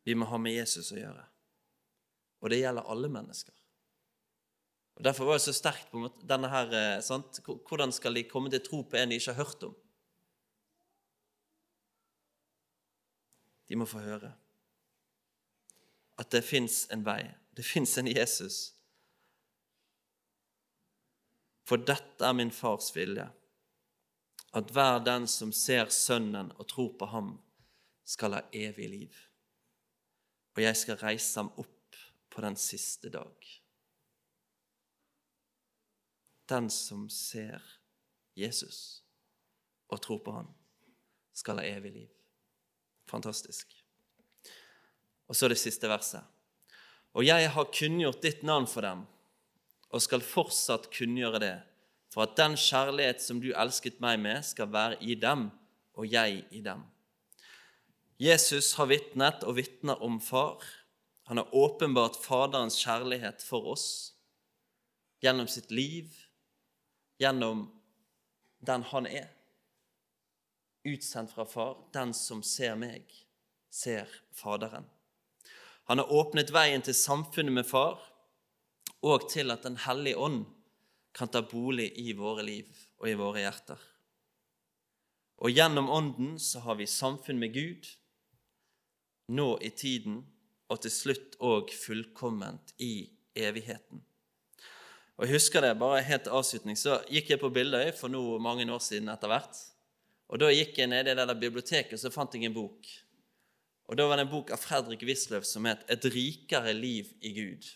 Vi 0.07 0.15
må 0.15 0.27
ha 0.29 0.39
med 0.41 0.55
Jesus 0.55 0.91
å 0.95 0.99
gjøre. 0.99 1.23
Og 2.41 2.51
det 2.51 2.61
gjelder 2.61 2.89
alle 2.89 3.09
mennesker. 3.11 3.53
Og 4.97 5.03
Derfor 5.05 5.29
var 5.29 5.37
jeg 5.37 5.45
så 5.45 5.53
sterkt 5.53 5.91
på 5.91 6.07
denne 6.25 6.49
her, 6.49 6.71
eh, 6.73 7.01
sant? 7.05 7.39
Hvordan 7.45 7.91
skal 7.93 8.17
de 8.17 8.23
komme 8.25 8.49
til 8.49 8.63
tro 8.65 8.81
på 8.81 8.97
en 8.97 9.09
de 9.09 9.19
ikke 9.19 9.33
har 9.35 9.45
hørt 9.45 9.63
om? 9.67 9.75
De 13.67 13.75
må 13.75 13.85
få 13.85 14.01
høre 14.01 14.31
at 16.17 16.31
det 16.33 16.41
fins 16.45 16.87
en 16.93 17.03
vei. 17.05 17.21
Det 17.53 17.65
fins 17.65 17.97
en 17.97 18.07
Jesus. 18.09 18.73
For 21.67 21.77
dette 21.77 22.25
er 22.25 22.33
min 22.33 22.51
fars 22.53 22.89
vilje, 22.95 23.27
at 24.57 24.71
hver 24.73 24.99
den 25.05 25.27
som 25.29 25.51
ser 25.53 25.91
Sønnen 25.93 26.51
og 26.57 26.67
tror 26.71 26.93
på 26.99 27.09
ham, 27.11 27.35
skal 28.07 28.37
ha 28.37 28.41
evig 28.55 28.87
liv. 28.89 29.15
Og 30.55 30.63
jeg 30.63 30.77
skal 30.79 30.99
reise 31.01 31.41
ham 31.41 31.49
opp 31.59 31.97
på 32.31 32.41
den 32.41 32.55
siste 32.57 33.11
dag. 33.13 33.49
Den 36.47 36.69
som 36.71 37.09
ser 37.11 37.61
Jesus 38.37 39.03
og 39.91 40.01
tror 40.01 40.23
på 40.23 40.33
ham, 40.39 40.47
skal 41.35 41.59
ha 41.59 41.67
evig 41.67 41.91
liv. 41.93 42.13
Fantastisk. 43.11 43.75
Og 45.27 45.35
så 45.35 45.51
det 45.51 45.59
siste 45.59 45.89
verset. 45.91 46.23
Og 47.13 47.25
jeg 47.27 47.51
har 47.51 47.71
kunngjort 47.73 48.23
ditt 48.23 48.43
navn 48.47 48.67
for 48.69 48.85
dem, 48.85 49.03
og 49.91 50.03
skal 50.03 50.23
fortsatt 50.23 50.89
kunngjøre 50.93 51.41
det, 51.43 51.55
for 52.13 52.23
at 52.23 52.37
den 52.39 52.55
kjærlighet 52.57 53.21
som 53.21 53.41
du 53.43 53.51
elsket 53.51 54.01
meg 54.03 54.19
med, 54.23 54.43
skal 54.45 54.71
være 54.71 54.99
i 55.03 55.15
dem, 55.19 55.49
og 55.97 56.07
jeg 56.11 56.43
i 56.51 56.61
dem. 56.61 56.85
Jesus 58.17 58.73
har 58.77 58.89
vitnet 58.89 59.43
og 59.45 59.57
vitner 59.59 60.01
om 60.03 60.21
Far, 60.21 60.63
han 61.27 61.37
har 61.37 61.55
åpenbart 61.55 62.15
Faderens 62.15 62.77
kjærlighet 62.79 63.43
for 63.43 63.73
oss 63.73 63.87
gjennom 65.19 65.49
sitt 65.51 65.73
liv, 65.75 66.13
gjennom 67.19 67.65
den 68.63 68.85
han 68.93 69.09
er. 69.11 69.27
Utsendt 70.87 71.33
fra 71.35 71.43
Far. 71.43 71.81
Den 71.91 72.13
som 72.15 72.39
ser 72.47 72.77
meg, 72.79 73.03
ser 73.67 74.07
Faderen. 74.31 74.87
Han 75.91 75.99
har 75.99 76.13
åpnet 76.15 76.53
veien 76.55 76.85
til 76.85 76.95
samfunnet 76.95 77.57
med 77.59 77.67
Far 77.67 77.99
og 79.03 79.27
til 79.31 79.51
at 79.51 79.67
Den 79.67 79.75
hellige 79.83 80.17
ånd 80.17 80.45
kan 81.17 81.29
ta 81.33 81.41
bolig 81.41 81.91
i 81.97 82.13
våre 82.13 82.45
liv 82.45 82.69
og 83.01 83.09
i 83.09 83.17
våre 83.17 83.41
hjerter. 83.41 83.79
Og 85.41 85.53
gjennom 85.53 85.89
Ånden 85.93 86.35
så 86.41 86.61
har 86.65 86.77
vi 86.79 86.89
samfunn 86.89 87.39
med 87.41 87.53
Gud 87.53 87.89
nå 89.33 89.49
i 89.61 89.69
tiden 89.73 90.21
og 90.71 90.81
til 90.83 90.93
slutt 90.93 91.37
òg 91.43 91.73
fullkomment 91.75 92.73
i 92.81 93.09
evigheten. 93.37 94.01
Og 95.17 95.25
Jeg 95.25 95.33
husker 95.33 95.61
det, 95.65 95.79
bare 95.79 96.03
helt 96.05 96.29
avslutning, 96.29 96.77
så 96.77 96.99
gikk 97.09 97.31
jeg 97.31 97.41
på 97.41 97.49
Bildøy 97.49 97.89
for 97.97 98.11
nå 98.13 98.37
mange 98.41 98.67
år 98.69 98.83
siden 98.83 99.09
etter 99.09 99.31
hvert. 99.31 99.57
Og 100.29 100.39
Da 100.39 100.51
gikk 100.51 100.77
jeg 100.77 100.91
ned 100.91 101.07
i 101.07 101.15
det 101.15 101.25
der 101.25 101.39
biblioteket 101.39 101.99
så 101.99 102.11
fant 102.13 102.33
jeg 102.35 102.45
en 102.45 102.53
bok. 102.53 102.85
Og 103.87 103.97
Da 103.97 104.05
var 104.05 104.17
det 104.17 104.27
en 104.27 104.33
bok 104.33 104.51
av 104.51 104.61
Fredrik 104.61 105.01
Wisløff 105.07 105.45
som 105.45 105.65
het 105.65 105.85
'Et 105.89 106.05
rikere 106.05 106.73
liv 106.73 107.13
i 107.21 107.33
Gud'. 107.33 107.75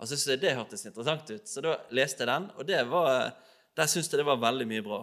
Og 0.00 0.08
så 0.08 0.16
syntes 0.16 0.32
jeg 0.32 0.42
det 0.42 0.56
hørtes 0.56 0.86
interessant 0.88 1.30
ut, 1.30 1.48
så 1.48 1.62
da 1.64 1.74
leste 1.92 2.24
jeg 2.24 2.30
den, 2.30 2.46
og 2.56 2.70
var, 2.88 3.34
der 3.76 3.90
syntes 3.90 4.08
jeg 4.08 4.22
det 4.22 4.28
var 4.28 4.40
veldig 4.40 4.68
mye 4.70 4.84
bra. 4.86 5.00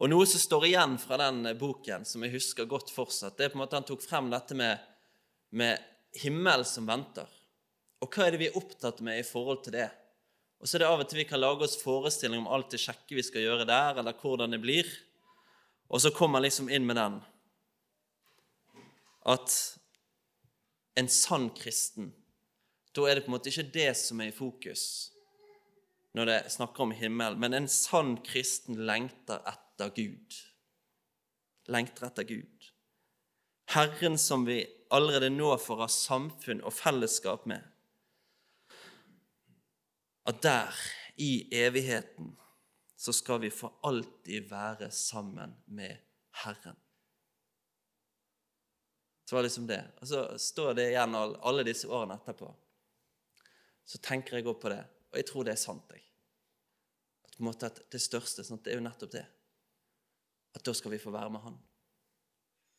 Og 0.00 0.08
Noe 0.08 0.24
som 0.26 0.40
står 0.40 0.70
igjen 0.70 0.96
fra 0.98 1.18
den 1.20 1.44
boken, 1.60 2.06
som 2.08 2.24
jeg 2.24 2.32
husker 2.32 2.66
godt 2.66 2.90
fortsatt, 2.90 3.36
det 3.36 3.46
er 3.46 3.52
på 3.52 3.60
en 3.60 3.64
måte 3.66 3.76
han 3.76 3.86
tok 3.86 4.02
frem 4.02 4.32
dette 4.32 4.56
med 4.56 4.80
med 5.52 5.78
himmel 6.12 6.64
som 6.64 6.86
venter. 6.88 7.28
Og 8.02 8.08
hva 8.08 8.26
er 8.26 8.34
det 8.34 8.40
vi 8.40 8.48
er 8.48 8.56
opptatt 8.58 9.02
med 9.04 9.20
i 9.20 9.26
forhold 9.26 9.62
til 9.66 9.76
det? 9.76 9.90
Og 10.62 10.68
så 10.68 10.76
er 10.76 10.84
det 10.84 10.88
av 10.88 11.02
og 11.02 11.10
til 11.10 11.20
vi 11.20 11.26
kan 11.28 11.42
lage 11.42 11.66
oss 11.66 11.76
forestilling 11.82 12.40
om 12.40 12.48
alt 12.50 12.72
det 12.72 12.80
kjekke 12.80 13.18
vi 13.18 13.24
skal 13.26 13.44
gjøre 13.44 13.66
der, 13.68 14.00
eller 14.00 14.16
hvordan 14.16 14.54
det 14.54 14.62
blir. 14.62 14.88
Og 15.92 16.00
så 16.00 16.12
kommer 16.14 16.40
han 16.40 16.46
liksom 16.46 16.70
inn 16.72 16.86
med 16.88 16.98
den 16.98 17.20
at 19.28 19.52
en 20.98 21.08
sann 21.12 21.50
kristen 21.54 22.08
Da 22.92 23.06
er 23.08 23.16
det 23.16 23.24
på 23.24 23.32
en 23.32 23.36
måte 23.36 23.48
ikke 23.48 23.70
det 23.72 23.90
som 23.96 24.20
er 24.20 24.30
i 24.32 24.36
fokus 24.36 25.12
når 26.12 26.28
det 26.28 26.52
snakker 26.52 26.84
om 26.84 26.90
himmel, 26.92 27.38
men 27.40 27.54
en 27.56 27.68
sann 27.68 28.18
kristen 28.20 28.82
lengter 28.86 29.40
etter 29.48 29.94
Gud. 29.96 30.40
lengter 31.72 32.06
etter 32.06 32.26
Gud. 32.26 32.64
Herren 33.70 34.18
som 34.18 34.44
vi 34.44 34.66
allerede 34.90 35.30
nå 35.30 35.54
får 35.62 35.78
ha 35.84 35.88
samfunn 35.88 36.60
og 36.66 36.74
fellesskap 36.74 37.46
med. 37.46 37.62
At 40.26 40.42
der, 40.42 40.74
i 41.16 41.48
evigheten, 41.54 42.34
så 42.96 43.12
skal 43.12 43.40
vi 43.40 43.50
for 43.50 43.78
alltid 43.82 44.50
være 44.50 44.90
sammen 44.90 45.54
med 45.66 45.96
Herren. 46.44 46.76
Så 49.24 49.36
var 49.36 49.42
det 49.42 49.48
liksom 49.48 49.66
det. 49.66 49.84
Og 50.00 50.08
så 50.08 50.38
står 50.38 50.74
det 50.74 50.90
igjen 50.90 51.14
alle 51.16 51.64
disse 51.64 51.88
årene 51.88 52.18
etterpå. 52.20 52.50
Så 53.92 54.00
tenker 54.00 54.38
jeg 54.38 54.48
òg 54.48 54.56
på 54.60 54.70
det, 54.72 54.80
og 55.12 55.18
jeg 55.20 55.28
tror 55.28 55.44
det 55.44 55.52
er 55.52 55.60
sant. 55.60 55.90
jeg. 55.92 56.04
At 57.26 57.36
på 57.36 57.42
en 57.42 57.50
måte 57.50 57.68
at 57.68 57.82
Det 57.92 58.00
største 58.00 58.44
sant? 58.44 58.64
det 58.64 58.72
er 58.72 58.80
jo 58.80 58.86
nettopp 58.86 59.12
det. 59.12 59.26
At 60.56 60.64
da 60.64 60.72
skal 60.72 60.94
vi 60.94 61.00
få 61.02 61.12
være 61.12 61.30
med 61.30 61.44
Han. 61.44 61.58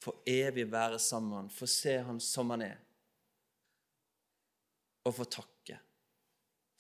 Få 0.02 0.15
evig 0.28 0.65
være 0.71 0.99
sammen 0.99 1.30
med 1.30 1.38
Han, 1.38 1.49
få 1.49 1.69
se 1.69 1.97
Han 1.97 2.19
som 2.19 2.49
Han 2.49 2.62
er. 2.65 2.78
Og 5.06 5.15
få 5.15 5.23
takke, 5.23 5.78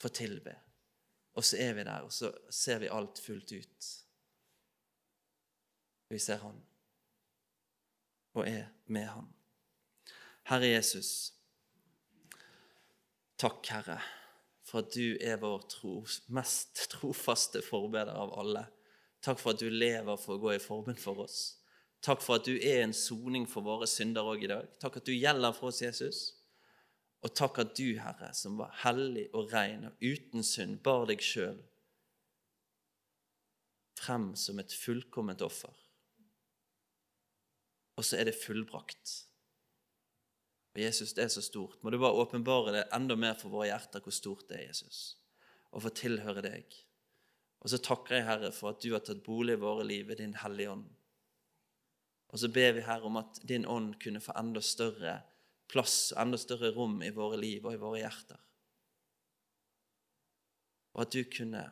få 0.01 0.09
tilbe. 0.09 0.55
Og 1.33 1.43
så 1.43 1.57
er 1.57 1.73
vi 1.73 1.83
der, 1.83 2.01
og 2.01 2.13
så 2.13 2.31
ser 2.49 2.79
vi 2.79 2.89
alt 2.89 3.19
fullt 3.19 3.51
ut. 3.51 3.89
Vi 6.09 6.19
ser 6.19 6.37
Han 6.37 6.61
og 8.33 8.47
er 8.49 8.65
med 8.85 9.07
Han. 9.07 9.29
Herre 10.49 10.73
Jesus, 10.73 11.33
takk, 13.37 13.61
Herre, 13.69 13.99
for 14.73 14.81
at 14.81 14.95
du 14.95 15.19
er 15.21 15.37
vår 15.37 15.67
tro, 15.69 15.99
mest 16.33 16.87
trofaste 16.89 17.61
forbeder 17.61 18.15
av 18.17 18.31
alle. 18.41 18.63
Takk 19.21 19.37
for 19.37 19.53
at 19.53 19.61
du 19.61 19.67
lever 19.69 20.17
for 20.17 20.33
å 20.33 20.41
gå 20.41 20.55
i 20.55 20.61
forbund 20.61 20.97
for 20.97 21.21
oss. 21.21 21.59
Takk 22.01 22.23
for 22.25 22.41
at 22.41 22.47
du 22.49 22.55
er 22.57 22.81
en 22.81 22.95
soning 22.97 23.45
for 23.47 23.61
våre 23.61 23.85
synder 23.85 24.25
òg 24.25 24.47
i 24.47 24.49
dag. 24.49 24.71
Takk 24.81 24.97
at 24.97 25.05
du 25.05 25.13
gjelder 25.13 25.53
for 25.53 25.69
oss, 25.69 25.83
Jesus. 25.85 26.23
Og 27.21 27.35
takk 27.37 27.61
at 27.61 27.77
du, 27.77 27.93
Herre, 28.01 28.31
som 28.33 28.57
var 28.57 28.73
hellig 28.81 29.27
og 29.37 29.53
ren 29.53 29.91
og 29.91 30.01
uten 30.01 30.41
synd, 30.41 30.81
bar 30.81 31.05
deg 31.11 31.21
sjøl 31.21 31.61
frem 34.03 34.31
som 34.35 34.57
et 34.59 34.73
fullkomment 34.73 35.45
offer. 35.45 35.77
Og 37.93 38.09
så 38.09 38.17
er 38.17 38.31
det 38.31 38.39
fullbrakt. 38.41 39.19
Og 40.73 40.81
Jesus, 40.81 41.13
det 41.13 41.27
er 41.27 41.33
så 41.33 41.43
stort. 41.45 41.77
Må 41.83 41.91
du 41.93 41.99
bare 42.01 42.17
åpenbare 42.17 42.73
det 42.73 42.87
enda 42.95 43.15
mer 43.19 43.37
for 43.37 43.53
våre 43.53 43.69
hjerter 43.69 44.01
hvor 44.01 44.15
stort 44.15 44.47
det 44.49 44.57
er, 44.57 44.65
Jesus, 44.71 45.19
og 45.69 45.85
få 45.85 45.93
tilhøre 45.93 46.43
deg. 46.45 46.77
Og 47.63 47.71
så 47.71 47.79
takker 47.79 48.17
jeg, 48.17 48.27
Herre, 48.27 48.49
for 48.51 48.73
at 48.73 48.81
du 48.83 48.89
har 48.91 49.03
tatt 49.05 49.21
bolig 49.23 49.55
i 49.55 49.61
våre 49.61 49.85
liv 49.87 50.09
ved 50.09 50.19
Din 50.19 50.35
Hellige 50.41 50.73
Ånd. 50.73 50.87
Og 52.33 52.41
så 52.41 52.49
ber 52.49 52.73
vi, 52.75 52.81
Herre, 52.83 53.05
om 53.07 53.21
at 53.21 53.37
Din 53.47 53.67
Ånd 53.69 53.93
kunne 54.01 54.21
få 54.23 54.33
enda 54.39 54.61
større 54.65 55.19
plass, 55.69 56.11
enda 56.17 56.37
større 56.41 56.73
rom 56.75 56.99
i 57.05 57.13
våre 57.13 57.37
liv 57.39 57.63
og 57.65 57.75
i 57.75 57.81
våre 57.81 58.01
hjerter. 58.01 58.41
Og 60.93 61.05
at 61.05 61.13
du 61.13 61.23
kunne 61.29 61.63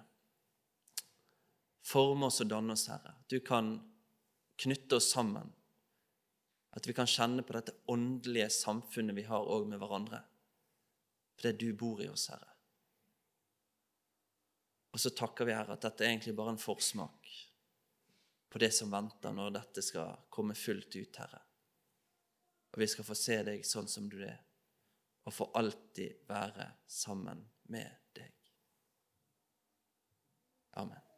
forme 1.86 2.30
oss 2.30 2.40
og 2.46 2.50
danne 2.54 2.78
oss, 2.78 2.88
Herre. 2.94 3.18
Du 3.30 3.40
kan 3.44 3.74
knytte 4.62 5.02
oss 5.02 5.10
sammen. 5.14 5.50
At 6.72 6.88
vi 6.88 6.96
kan 6.96 7.10
kjenne 7.10 7.44
på 7.44 7.56
dette 7.58 7.76
åndelige 7.92 8.50
samfunnet 8.54 9.18
vi 9.18 9.28
har 9.28 9.50
òg 9.56 9.68
med 9.68 9.82
hverandre. 9.82 10.22
For 11.36 11.48
Fordi 11.48 11.58
du 11.58 11.78
bor 11.78 12.02
i 12.04 12.10
oss, 12.10 12.30
Herre. 12.32 12.48
Og 14.92 15.00
så 15.00 15.12
takker 15.16 15.48
vi, 15.48 15.56
Herre, 15.56 15.76
at 15.76 15.88
dette 15.88 16.04
er 16.04 16.14
egentlig 16.14 16.36
bare 16.36 16.56
en 16.56 16.62
forsmak 16.62 17.30
på 18.52 18.60
det 18.60 18.74
som 18.76 18.92
venter 18.92 19.32
når 19.32 19.54
dette 19.56 19.84
skal 19.84 20.28
komme 20.30 20.56
fullt 20.56 20.96
ut, 20.96 21.20
Herre. 21.24 21.40
Og 22.72 22.80
vi 22.80 22.88
skal 22.88 23.08
få 23.08 23.16
se 23.16 23.38
deg 23.48 23.64
sånn 23.68 23.88
som 23.92 24.10
du 24.12 24.20
er, 24.24 24.40
og 25.28 25.36
få 25.36 25.48
alltid 25.60 26.24
være 26.28 26.68
sammen 26.88 27.44
med 27.72 28.12
deg. 28.16 28.36
Amen. 30.80 31.11